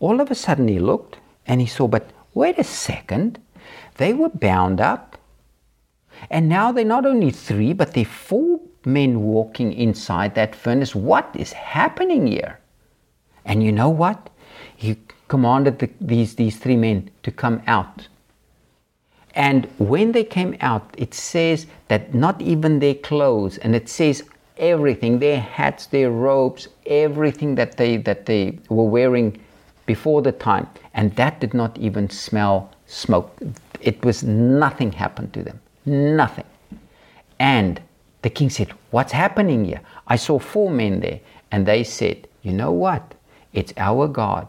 all 0.00 0.20
of 0.20 0.30
a 0.30 0.34
sudden 0.34 0.68
he 0.68 0.78
looked 0.78 1.18
and 1.46 1.60
he 1.60 1.66
saw, 1.66 1.86
but 1.88 2.10
wait 2.34 2.58
a 2.58 2.64
second, 2.64 3.40
they 3.96 4.12
were 4.12 4.28
bound 4.28 4.80
up. 4.80 5.18
And 6.30 6.48
now 6.48 6.72
they're 6.72 6.84
not 6.84 7.06
only 7.06 7.30
three, 7.30 7.72
but 7.72 7.94
they're 7.94 8.04
four 8.04 8.60
men 8.84 9.22
walking 9.22 9.72
inside 9.72 10.34
that 10.34 10.54
furnace. 10.54 10.94
What 10.94 11.30
is 11.34 11.52
happening 11.52 12.26
here? 12.26 12.58
And 13.44 13.62
you 13.62 13.72
know 13.72 13.88
what? 13.88 14.30
He 14.76 14.96
commanded 15.28 15.78
the, 15.78 15.90
these, 16.00 16.34
these 16.34 16.56
three 16.58 16.76
men 16.76 17.10
to 17.22 17.30
come 17.30 17.62
out. 17.66 18.08
And 19.34 19.68
when 19.78 20.12
they 20.12 20.24
came 20.24 20.56
out, 20.60 20.94
it 20.98 21.14
says 21.14 21.66
that 21.88 22.14
not 22.14 22.40
even 22.42 22.78
their 22.78 22.94
clothes, 22.94 23.58
and 23.58 23.76
it 23.76 23.88
says 23.88 24.24
everything, 24.56 25.18
their 25.18 25.40
hats, 25.40 25.86
their 25.86 26.10
robes, 26.10 26.68
everything 26.86 27.54
that 27.54 27.76
they, 27.76 27.98
that 27.98 28.26
they 28.26 28.58
were 28.68 28.84
wearing 28.88 29.40
before 29.88 30.20
the 30.22 30.32
time, 30.32 30.68
and 30.94 31.16
that 31.16 31.40
did 31.40 31.54
not 31.54 31.76
even 31.78 32.08
smell 32.10 32.70
smoke. 32.86 33.36
It 33.80 34.04
was 34.04 34.22
nothing 34.22 34.92
happened 34.92 35.32
to 35.32 35.42
them. 35.42 35.58
Nothing. 35.86 36.44
And 37.40 37.80
the 38.22 38.30
king 38.30 38.50
said, 38.50 38.70
What's 38.90 39.12
happening 39.12 39.64
here? 39.64 39.80
I 40.06 40.16
saw 40.16 40.38
four 40.38 40.70
men 40.70 41.00
there, 41.00 41.20
and 41.50 41.64
they 41.64 41.82
said, 41.84 42.28
You 42.42 42.52
know 42.52 42.70
what? 42.70 43.14
It's 43.52 43.72
our 43.78 44.06
God. 44.06 44.46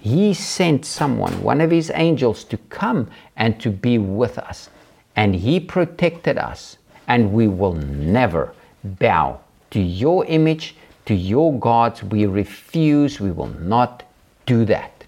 He 0.00 0.32
sent 0.34 0.86
someone, 0.86 1.42
one 1.42 1.60
of 1.60 1.70
his 1.70 1.92
angels, 1.94 2.44
to 2.44 2.56
come 2.56 3.10
and 3.36 3.60
to 3.60 3.70
be 3.70 3.98
with 3.98 4.38
us. 4.38 4.70
And 5.14 5.34
he 5.34 5.60
protected 5.60 6.38
us, 6.38 6.78
and 7.06 7.32
we 7.32 7.46
will 7.46 7.74
never 7.74 8.54
bow 8.82 9.40
to 9.72 9.80
your 9.80 10.24
image, 10.26 10.76
to 11.06 11.14
your 11.14 11.58
gods. 11.58 12.02
We 12.02 12.24
refuse, 12.24 13.20
we 13.20 13.32
will 13.32 13.52
not 13.60 14.05
do 14.46 14.64
that. 14.64 15.04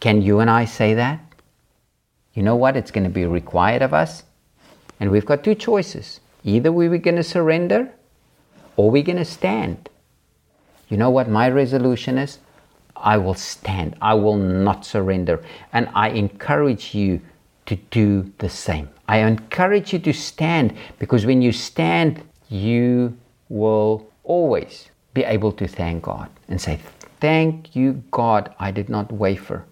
Can 0.00 0.20
you 0.22 0.40
and 0.40 0.50
I 0.50 0.64
say 0.64 0.94
that? 0.94 1.20
You 2.34 2.42
know 2.42 2.56
what? 2.56 2.76
It's 2.76 2.90
going 2.90 3.04
to 3.04 3.10
be 3.10 3.26
required 3.26 3.82
of 3.82 3.94
us. 3.94 4.24
And 4.98 5.10
we've 5.10 5.26
got 5.26 5.44
two 5.44 5.54
choices. 5.54 6.20
Either 6.44 6.72
we 6.72 6.88
are 6.88 6.98
going 6.98 7.16
to 7.16 7.22
surrender 7.22 7.92
or 8.76 8.90
we're 8.90 9.02
going 9.02 9.18
to 9.18 9.24
stand. 9.24 9.88
You 10.88 10.96
know 10.96 11.10
what 11.10 11.28
my 11.28 11.48
resolution 11.48 12.18
is? 12.18 12.38
I 12.96 13.16
will 13.18 13.34
stand. 13.34 13.96
I 14.00 14.14
will 14.14 14.36
not 14.36 14.84
surrender. 14.84 15.44
And 15.72 15.88
I 15.94 16.08
encourage 16.10 16.94
you 16.94 17.20
to 17.66 17.76
do 17.76 18.32
the 18.38 18.48
same. 18.48 18.88
I 19.08 19.18
encourage 19.18 19.92
you 19.92 19.98
to 20.00 20.12
stand 20.12 20.74
because 20.98 21.26
when 21.26 21.42
you 21.42 21.52
stand, 21.52 22.22
you 22.48 23.16
will 23.48 24.10
always 24.24 24.90
be 25.14 25.24
able 25.24 25.52
to 25.52 25.66
thank 25.66 26.02
God 26.04 26.28
and 26.48 26.60
say, 26.60 26.80
Thank 27.20 27.76
you, 27.76 28.02
God, 28.10 28.52
I 28.58 28.70
did 28.70 28.88
not 28.88 29.12
waver, 29.12 29.64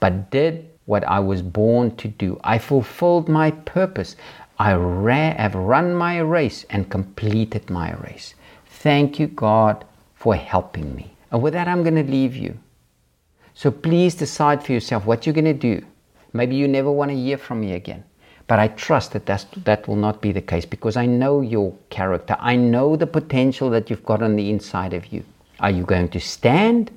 but 0.00 0.30
did 0.30 0.68
what 0.84 1.04
I 1.04 1.20
was 1.20 1.40
born 1.40 1.96
to 1.96 2.08
do. 2.08 2.38
I 2.44 2.58
fulfilled 2.58 3.28
my 3.28 3.52
purpose. 3.52 4.16
I 4.58 4.70
have 4.70 5.54
run 5.54 5.94
my 5.94 6.18
race 6.18 6.66
and 6.68 6.90
completed 6.90 7.70
my 7.70 7.94
race. 7.94 8.34
Thank 8.66 9.18
you, 9.18 9.28
God, 9.28 9.84
for 10.14 10.34
helping 10.34 10.94
me. 10.94 11.14
And 11.30 11.40
with 11.40 11.54
that, 11.54 11.68
I'm 11.68 11.82
going 11.82 11.94
to 11.94 12.10
leave 12.10 12.36
you. 12.36 12.58
So 13.54 13.70
please 13.70 14.14
decide 14.14 14.64
for 14.64 14.72
yourself 14.72 15.06
what 15.06 15.24
you're 15.24 15.32
going 15.32 15.44
to 15.44 15.54
do. 15.54 15.84
Maybe 16.32 16.56
you 16.56 16.68
never 16.68 16.90
want 16.90 17.10
to 17.10 17.16
hear 17.16 17.38
from 17.38 17.60
me 17.60 17.72
again. 17.72 18.04
But 18.50 18.58
I 18.58 18.66
trust 18.66 19.12
that 19.12 19.26
that's, 19.26 19.46
that 19.62 19.86
will 19.86 19.94
not 19.94 20.20
be 20.20 20.32
the 20.32 20.40
case 20.40 20.64
because 20.64 20.96
I 20.96 21.06
know 21.06 21.40
your 21.40 21.72
character. 21.88 22.36
I 22.40 22.56
know 22.56 22.96
the 22.96 23.06
potential 23.06 23.70
that 23.70 23.88
you've 23.88 24.04
got 24.04 24.24
on 24.24 24.34
the 24.34 24.50
inside 24.50 24.92
of 24.92 25.12
you. 25.12 25.22
Are 25.60 25.70
you 25.70 25.84
going 25.84 26.08
to 26.08 26.18
stand 26.18 26.90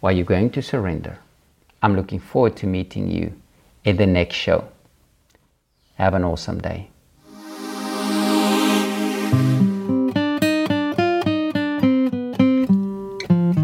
or 0.00 0.08
are 0.08 0.12
you 0.14 0.24
going 0.24 0.48
to 0.52 0.62
surrender? 0.62 1.18
I'm 1.82 1.94
looking 1.94 2.18
forward 2.18 2.56
to 2.56 2.66
meeting 2.66 3.10
you 3.10 3.34
in 3.84 3.98
the 3.98 4.06
next 4.06 4.36
show. 4.36 4.66
Have 5.96 6.14
an 6.14 6.24
awesome 6.24 6.58
day. 6.58 6.88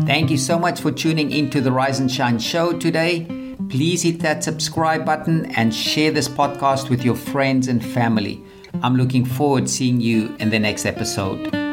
Thank 0.04 0.30
you 0.30 0.36
so 0.36 0.58
much 0.58 0.78
for 0.78 0.92
tuning 0.92 1.32
into 1.32 1.62
the 1.62 1.72
Rise 1.72 2.00
and 2.00 2.12
Shine 2.12 2.38
show 2.38 2.78
today. 2.78 3.33
Please 3.68 4.02
hit 4.02 4.20
that 4.20 4.44
subscribe 4.44 5.04
button 5.04 5.46
and 5.56 5.74
share 5.74 6.10
this 6.10 6.28
podcast 6.28 6.90
with 6.90 7.04
your 7.04 7.16
friends 7.16 7.68
and 7.68 7.84
family. 7.84 8.42
I'm 8.82 8.96
looking 8.96 9.24
forward 9.24 9.66
to 9.66 9.68
seeing 9.68 10.00
you 10.00 10.34
in 10.38 10.50
the 10.50 10.58
next 10.58 10.84
episode. 10.84 11.63